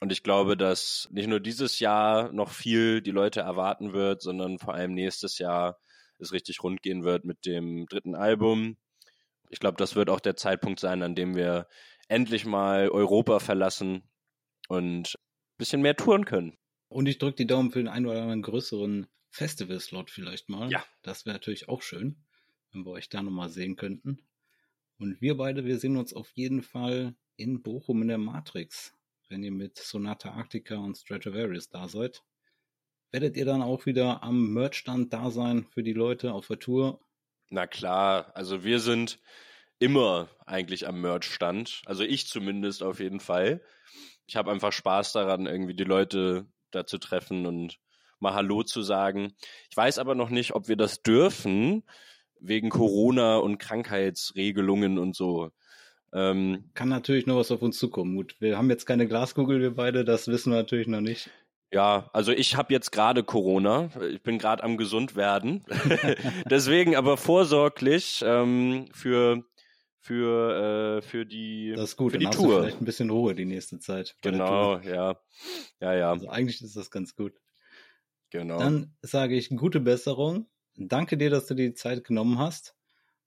Und 0.00 0.12
ich 0.12 0.22
glaube, 0.22 0.56
dass 0.56 1.08
nicht 1.10 1.28
nur 1.28 1.40
dieses 1.40 1.78
Jahr 1.78 2.32
noch 2.32 2.50
viel 2.50 3.02
die 3.02 3.10
Leute 3.10 3.40
erwarten 3.40 3.92
wird, 3.92 4.22
sondern 4.22 4.58
vor 4.58 4.74
allem 4.74 4.94
nächstes 4.94 5.38
Jahr 5.38 5.78
es 6.18 6.32
richtig 6.32 6.62
rund 6.62 6.82
gehen 6.82 7.04
wird 7.04 7.24
mit 7.24 7.44
dem 7.44 7.86
dritten 7.86 8.14
Album. 8.14 8.78
Ich 9.50 9.60
glaube, 9.60 9.76
das 9.76 9.96
wird 9.96 10.08
auch 10.08 10.20
der 10.20 10.36
Zeitpunkt 10.36 10.80
sein, 10.80 11.02
an 11.02 11.14
dem 11.14 11.34
wir 11.34 11.66
endlich 12.08 12.46
mal 12.46 12.88
Europa 12.88 13.40
verlassen 13.40 14.02
und 14.68 15.14
ein 15.14 15.58
bisschen 15.58 15.82
mehr 15.82 15.96
touren 15.96 16.24
können. 16.24 16.56
Und 16.88 17.06
ich 17.06 17.18
drücke 17.18 17.36
die 17.36 17.46
Daumen 17.46 17.70
für 17.70 17.78
den 17.78 17.88
einen 17.88 18.06
oder 18.06 18.22
anderen 18.22 18.42
größeren 18.42 19.06
Festival-Slot 19.28 20.10
vielleicht 20.10 20.48
mal. 20.48 20.70
Ja. 20.70 20.84
Das 21.02 21.26
wäre 21.26 21.34
natürlich 21.34 21.68
auch 21.68 21.82
schön, 21.82 22.24
wenn 22.72 22.84
wir 22.84 22.90
euch 22.92 23.10
da 23.10 23.22
nochmal 23.22 23.48
sehen 23.48 23.76
könnten. 23.76 24.26
Und 24.98 25.20
wir 25.20 25.36
beide, 25.36 25.64
wir 25.64 25.78
sehen 25.78 25.96
uns 25.96 26.14
auf 26.14 26.30
jeden 26.32 26.62
Fall 26.62 27.14
in 27.36 27.62
Bochum 27.62 28.02
in 28.02 28.08
der 28.08 28.18
Matrix 28.18 28.94
wenn 29.30 29.44
ihr 29.44 29.52
mit 29.52 29.78
Sonata 29.78 30.32
Arctica 30.32 30.76
und 30.76 30.98
Stradivarius 30.98 31.70
da 31.70 31.88
seid. 31.88 32.22
Werdet 33.12 33.36
ihr 33.36 33.44
dann 33.44 33.62
auch 33.62 33.86
wieder 33.86 34.22
am 34.22 34.52
Merchstand 34.52 35.12
da 35.12 35.30
sein 35.30 35.64
für 35.64 35.82
die 35.82 35.92
Leute 35.92 36.32
auf 36.32 36.48
der 36.48 36.58
Tour? 36.58 37.00
Na 37.48 37.66
klar, 37.66 38.32
also 38.34 38.64
wir 38.64 38.80
sind 38.80 39.20
immer 39.78 40.28
eigentlich 40.46 40.86
am 40.86 41.00
Merchstand. 41.00 41.82
Also 41.86 42.02
ich 42.04 42.26
zumindest 42.26 42.82
auf 42.82 43.00
jeden 43.00 43.20
Fall. 43.20 43.62
Ich 44.26 44.36
habe 44.36 44.50
einfach 44.50 44.72
Spaß 44.72 45.12
daran, 45.12 45.46
irgendwie 45.46 45.74
die 45.74 45.84
Leute 45.84 46.46
da 46.70 46.86
zu 46.86 46.98
treffen 46.98 47.46
und 47.46 47.78
mal 48.18 48.34
Hallo 48.34 48.62
zu 48.62 48.82
sagen. 48.82 49.34
Ich 49.70 49.76
weiß 49.76 49.98
aber 49.98 50.14
noch 50.14 50.30
nicht, 50.30 50.54
ob 50.54 50.68
wir 50.68 50.76
das 50.76 51.02
dürfen, 51.02 51.84
wegen 52.38 52.68
Corona 52.68 53.38
und 53.38 53.58
Krankheitsregelungen 53.58 54.98
und 54.98 55.16
so. 55.16 55.50
Ähm, 56.12 56.70
Kann 56.74 56.88
natürlich 56.88 57.26
noch 57.26 57.36
was 57.36 57.50
auf 57.50 57.62
uns 57.62 57.78
zukommen. 57.78 58.16
Gut, 58.16 58.36
wir 58.40 58.58
haben 58.58 58.70
jetzt 58.70 58.86
keine 58.86 59.06
Glaskugel, 59.06 59.60
wir 59.60 59.74
beide, 59.74 60.04
das 60.04 60.28
wissen 60.28 60.52
wir 60.52 60.58
natürlich 60.58 60.88
noch 60.88 61.00
nicht. 61.00 61.30
Ja, 61.72 62.10
also 62.12 62.32
ich 62.32 62.56
habe 62.56 62.72
jetzt 62.72 62.90
gerade 62.90 63.22
Corona. 63.22 63.90
Ich 64.10 64.22
bin 64.22 64.38
gerade 64.38 64.64
am 64.64 64.76
gesund 64.76 65.14
werden. 65.14 65.64
Deswegen 66.50 66.96
aber 66.96 67.16
vorsorglich 67.16 68.24
ähm, 68.26 68.86
für 68.92 69.44
für 70.00 70.98
äh, 70.98 71.02
für 71.02 71.26
die 71.26 71.74
das 71.76 71.90
ist 71.90 71.96
gut, 71.96 72.12
für 72.12 72.18
die 72.18 72.26
Tour. 72.26 72.62
Vielleicht 72.62 72.82
ein 72.82 72.84
bisschen 72.84 73.10
Ruhe 73.10 73.36
die 73.36 73.44
nächste 73.44 73.78
Zeit. 73.78 74.16
Genau, 74.22 74.78
ja, 74.78 75.20
ja, 75.80 75.94
ja. 75.94 76.10
Also 76.10 76.28
eigentlich 76.28 76.60
ist 76.60 76.76
das 76.76 76.90
ganz 76.90 77.14
gut. 77.14 77.34
Genau. 78.30 78.58
Dann 78.58 78.96
sage 79.02 79.36
ich 79.36 79.50
gute 79.50 79.78
Besserung. 79.80 80.48
Danke 80.76 81.16
dir, 81.16 81.30
dass 81.30 81.46
du 81.46 81.54
die 81.54 81.74
Zeit 81.74 82.02
genommen 82.02 82.38
hast 82.38 82.74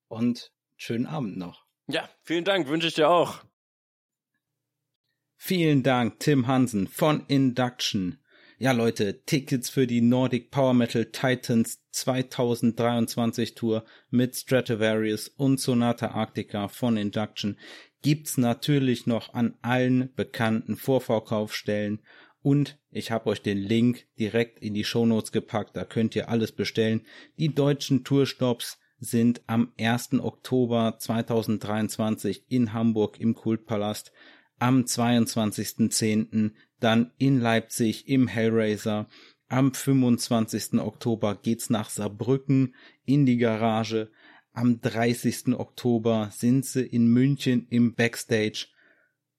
und 0.09 0.51
schönen 0.75 1.05
Abend 1.05 1.37
noch. 1.37 1.62
Ja, 1.87 2.09
vielen 2.21 2.45
Dank, 2.45 2.67
wünsche 2.67 2.87
ich 2.87 2.93
dir 2.93 3.09
auch. 3.09 3.43
Vielen 5.35 5.83
Dank, 5.83 6.19
Tim 6.19 6.47
Hansen 6.47 6.87
von 6.87 7.25
Induction. 7.27 8.19
Ja, 8.57 8.71
Leute, 8.71 9.23
Tickets 9.25 9.69
für 9.69 9.87
die 9.87 9.99
Nordic 9.99 10.51
Power 10.51 10.73
Metal 10.73 11.05
Titans 11.05 11.81
2023 11.91 13.55
Tour 13.55 13.83
mit 14.09 14.37
Stratovarius 14.37 15.27
und 15.27 15.59
Sonata 15.59 16.11
Arctica 16.11 16.69
von 16.69 16.95
Induction 16.95 17.59
gibt's 18.01 18.37
natürlich 18.37 19.05
noch 19.05 19.33
an 19.33 19.57
allen 19.61 20.13
bekannten 20.15 20.77
Vorverkaufsstellen 20.77 22.01
und 22.41 22.77
ich 22.91 23.11
habe 23.11 23.29
euch 23.29 23.41
den 23.41 23.57
Link 23.57 24.05
direkt 24.19 24.59
in 24.59 24.73
die 24.73 24.83
Shownotes 24.83 25.31
gepackt, 25.31 25.75
da 25.75 25.85
könnt 25.85 26.15
ihr 26.15 26.29
alles 26.29 26.51
bestellen. 26.51 27.05
Die 27.39 27.53
deutschen 27.53 28.03
Tourstops 28.03 28.77
sind 29.03 29.41
am 29.47 29.71
1. 29.79 30.13
Oktober 30.19 30.95
2023 30.99 32.45
in 32.49 32.73
Hamburg 32.73 33.19
im 33.19 33.35
Kultpalast, 33.35 34.11
am 34.59 34.83
22.10. 34.83 36.51
dann 36.79 37.11
in 37.17 37.39
Leipzig 37.39 38.07
im 38.07 38.27
Hellraiser. 38.27 39.07
Am 39.49 39.73
25. 39.73 40.79
Oktober 40.79 41.35
geht's 41.35 41.69
nach 41.69 41.89
Saarbrücken 41.89 42.75
in 43.05 43.25
die 43.25 43.37
Garage. 43.37 44.09
Am 44.53 44.81
30. 44.81 45.59
Oktober 45.59 46.29
sind 46.31 46.65
sie 46.65 46.83
in 46.83 47.07
München 47.07 47.67
im 47.69 47.93
Backstage. 47.93 48.67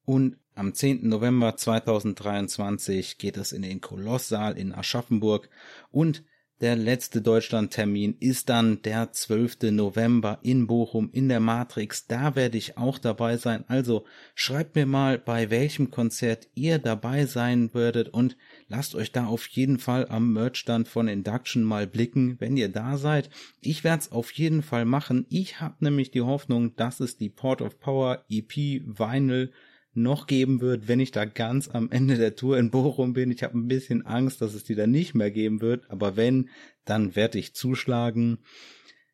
Und 0.04 0.36
am 0.54 0.74
10. 0.74 1.08
November 1.08 1.56
2023 1.56 3.18
geht 3.18 3.36
es 3.36 3.52
in 3.52 3.62
den 3.62 3.80
Kolosssaal 3.80 4.56
in 4.58 4.72
Aschaffenburg. 4.72 5.48
Und 5.90 6.22
der 6.60 6.76
letzte 6.76 7.20
Deutschlandtermin 7.20 8.16
ist 8.20 8.48
dann 8.48 8.80
der 8.82 9.12
12. 9.12 9.72
November 9.72 10.38
in 10.42 10.68
Bochum 10.68 11.10
in 11.12 11.28
der 11.28 11.40
Matrix. 11.40 12.06
Da 12.06 12.36
werde 12.36 12.56
ich 12.56 12.78
auch 12.78 12.98
dabei 12.98 13.36
sein. 13.36 13.64
Also 13.66 14.04
schreibt 14.36 14.76
mir 14.76 14.86
mal, 14.86 15.18
bei 15.18 15.50
welchem 15.50 15.90
Konzert 15.90 16.48
ihr 16.54 16.78
dabei 16.78 17.26
sein 17.26 17.74
würdet 17.74 18.08
und 18.08 18.36
lasst 18.68 18.94
euch 18.94 19.10
da 19.10 19.26
auf 19.26 19.48
jeden 19.48 19.78
Fall 19.78 20.06
am 20.08 20.32
Merchstand 20.32 20.86
von 20.86 21.08
Induction 21.08 21.64
mal 21.64 21.88
blicken, 21.88 22.36
wenn 22.38 22.56
ihr 22.56 22.68
da 22.68 22.98
seid. 22.98 23.30
Ich 23.60 23.82
werde 23.82 24.02
es 24.02 24.12
auf 24.12 24.30
jeden 24.30 24.62
Fall 24.62 24.84
machen. 24.84 25.26
Ich 25.30 25.60
habe 25.60 25.76
nämlich 25.80 26.12
die 26.12 26.22
Hoffnung, 26.22 26.76
dass 26.76 27.00
es 27.00 27.16
die 27.16 27.30
Port 27.30 27.62
of 27.62 27.80
Power 27.80 28.24
EP 28.30 28.54
Vinyl 28.54 29.52
noch 29.96 30.26
geben 30.26 30.60
wird, 30.60 30.88
wenn 30.88 31.00
ich 31.00 31.10
da 31.10 31.24
ganz 31.24 31.68
am 31.68 31.90
Ende 31.90 32.16
der 32.16 32.36
Tour 32.36 32.58
in 32.58 32.70
Bochum 32.70 33.12
bin. 33.12 33.30
Ich 33.30 33.42
habe 33.42 33.58
ein 33.58 33.68
bisschen 33.68 34.04
Angst, 34.06 34.40
dass 34.40 34.54
es 34.54 34.64
die 34.64 34.74
dann 34.74 34.90
nicht 34.90 35.14
mehr 35.14 35.30
geben 35.30 35.60
wird, 35.60 35.90
aber 35.90 36.16
wenn, 36.16 36.48
dann 36.84 37.16
werde 37.16 37.38
ich 37.38 37.54
zuschlagen. 37.54 38.38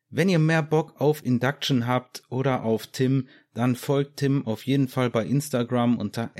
Wenn 0.09 0.27
ihr 0.27 0.39
mehr 0.39 0.63
Bock 0.63 0.99
auf 0.99 1.25
Induction 1.25 1.87
habt 1.87 2.23
oder 2.29 2.63
auf 2.63 2.87
Tim, 2.87 3.27
dann 3.53 3.75
folgt 3.75 4.17
Tim 4.17 4.45
auf 4.47 4.65
jeden 4.65 4.87
Fall 4.87 5.09
bei 5.09 5.25
Instagram 5.25 5.97
unter 5.97 6.31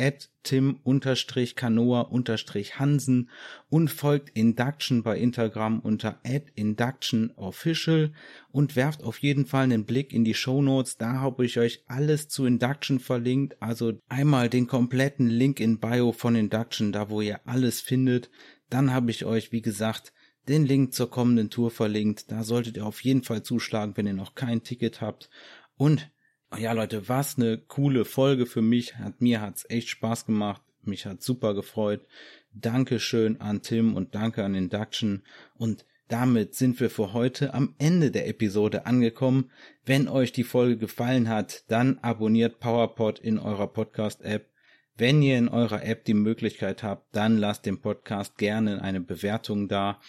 tim-kanoa-hansen 0.44 3.30
und 3.70 3.90
folgt 3.90 4.30
Induction 4.30 5.04
bei 5.04 5.18
Instagram 5.18 5.82
unter 5.82 6.22
inductionofficial 6.56 8.14
und 8.52 8.78
werft 8.78 9.04
auf 9.04 9.18
jeden 9.18 9.46
Fall 9.46 9.66
einen 9.66 9.84
Blick 9.84 10.14
in 10.14 10.24
die 10.24 10.34
Show 10.34 10.62
Notes. 10.62 10.96
Da 10.98 11.16
habe 11.16 11.46
ich 11.46 11.60
euch 11.60 11.84
alles 11.88 12.30
zu 12.30 12.46
Induction 12.46 13.00
verlinkt. 13.00 13.62
Also 13.62 14.00
einmal 14.08 14.48
den 14.48 14.68
kompletten 14.68 15.28
Link 15.28 15.60
in 15.60 15.80
Bio 15.80 16.14
von 16.14 16.36
Induction, 16.36 16.94
da 16.94 17.10
wo 17.10 17.20
ihr 17.20 17.42
alles 17.46 17.82
findet. 17.82 18.30
Dann 18.70 18.94
habe 18.94 19.12
ich 19.12 19.26
euch, 19.26 19.52
wie 19.52 19.62
gesagt, 19.62 20.14
den 20.48 20.66
Link 20.66 20.94
zur 20.94 21.10
kommenden 21.10 21.50
Tour 21.50 21.72
verlinkt. 21.72 22.32
Da 22.32 22.46
solltet 22.46 22.78
ihr 22.78 22.86
auf 22.86 23.04
jeden 23.04 23.24
Fall 23.24 23.44
zuschlagen, 23.44 23.98
wenn 23.98 24.08
ihr 24.08 24.14
noch 24.14 24.34
kein 24.34 24.64
Ticket 24.64 25.02
habt. 25.02 25.30
Und 25.76 26.10
ja, 26.58 26.74
Leute, 26.74 27.08
was 27.08 27.38
eine 27.38 27.58
coole 27.58 28.06
Folge 28.06 28.46
für 28.46 28.62
mich. 28.62 28.98
Hat, 28.98 29.22
mir 29.22 29.42
hat's 29.42 29.66
echt 29.70 29.90
Spaß 29.90 30.26
gemacht. 30.26 30.62
Mich 30.84 31.06
hat 31.06 31.22
super 31.22 31.54
gefreut. 31.54 32.06
Dankeschön 32.54 33.40
an 33.40 33.62
Tim 33.62 33.96
und 33.96 34.16
danke 34.16 34.44
an 34.44 34.56
Induction. 34.56 35.24
Und 35.58 35.86
damit 36.08 36.56
sind 36.56 36.80
wir 36.82 36.90
für 36.90 37.14
heute 37.14 37.54
am 37.54 37.74
Ende 37.78 38.12
der 38.12 38.28
Episode 38.28 38.86
angekommen. 38.86 39.50
Wenn 39.86 40.10
euch 40.10 40.34
die 40.34 40.44
Folge 40.44 40.76
gefallen 40.78 41.30
hat, 41.30 41.64
dann 41.70 42.00
abonniert 42.00 42.60
PowerPod 42.60 43.20
in 43.20 43.40
eurer 43.40 43.68
Podcast-App. 43.68 44.50
Wenn 44.98 45.22
ihr 45.22 45.38
in 45.38 45.48
eurer 45.48 45.86
App 45.86 46.04
die 46.04 46.14
Möglichkeit 46.14 46.84
habt, 46.84 47.16
dann 47.16 47.38
lasst 47.38 47.66
dem 47.66 47.80
Podcast 47.80 48.38
gerne 48.38 48.82
eine 48.82 49.00
Bewertung 49.00 49.70
da. 49.70 50.02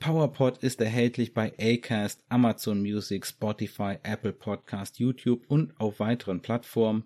PowerPod 0.00 0.58
ist 0.64 0.80
erhältlich 0.80 1.34
bei 1.34 1.52
Acast, 1.58 2.24
Amazon 2.30 2.80
Music, 2.80 3.26
Spotify, 3.26 3.98
Apple 4.02 4.32
Podcast, 4.32 4.98
YouTube 4.98 5.44
und 5.46 5.78
auf 5.78 6.00
weiteren 6.00 6.40
Plattformen. 6.40 7.04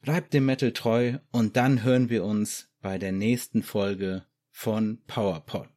Bleibt 0.00 0.32
dem 0.34 0.46
Metal 0.46 0.72
treu 0.72 1.18
und 1.32 1.56
dann 1.56 1.82
hören 1.82 2.10
wir 2.10 2.24
uns 2.24 2.70
bei 2.80 2.96
der 2.96 3.10
nächsten 3.10 3.64
Folge 3.64 4.24
von 4.50 5.02
PowerPod. 5.08 5.73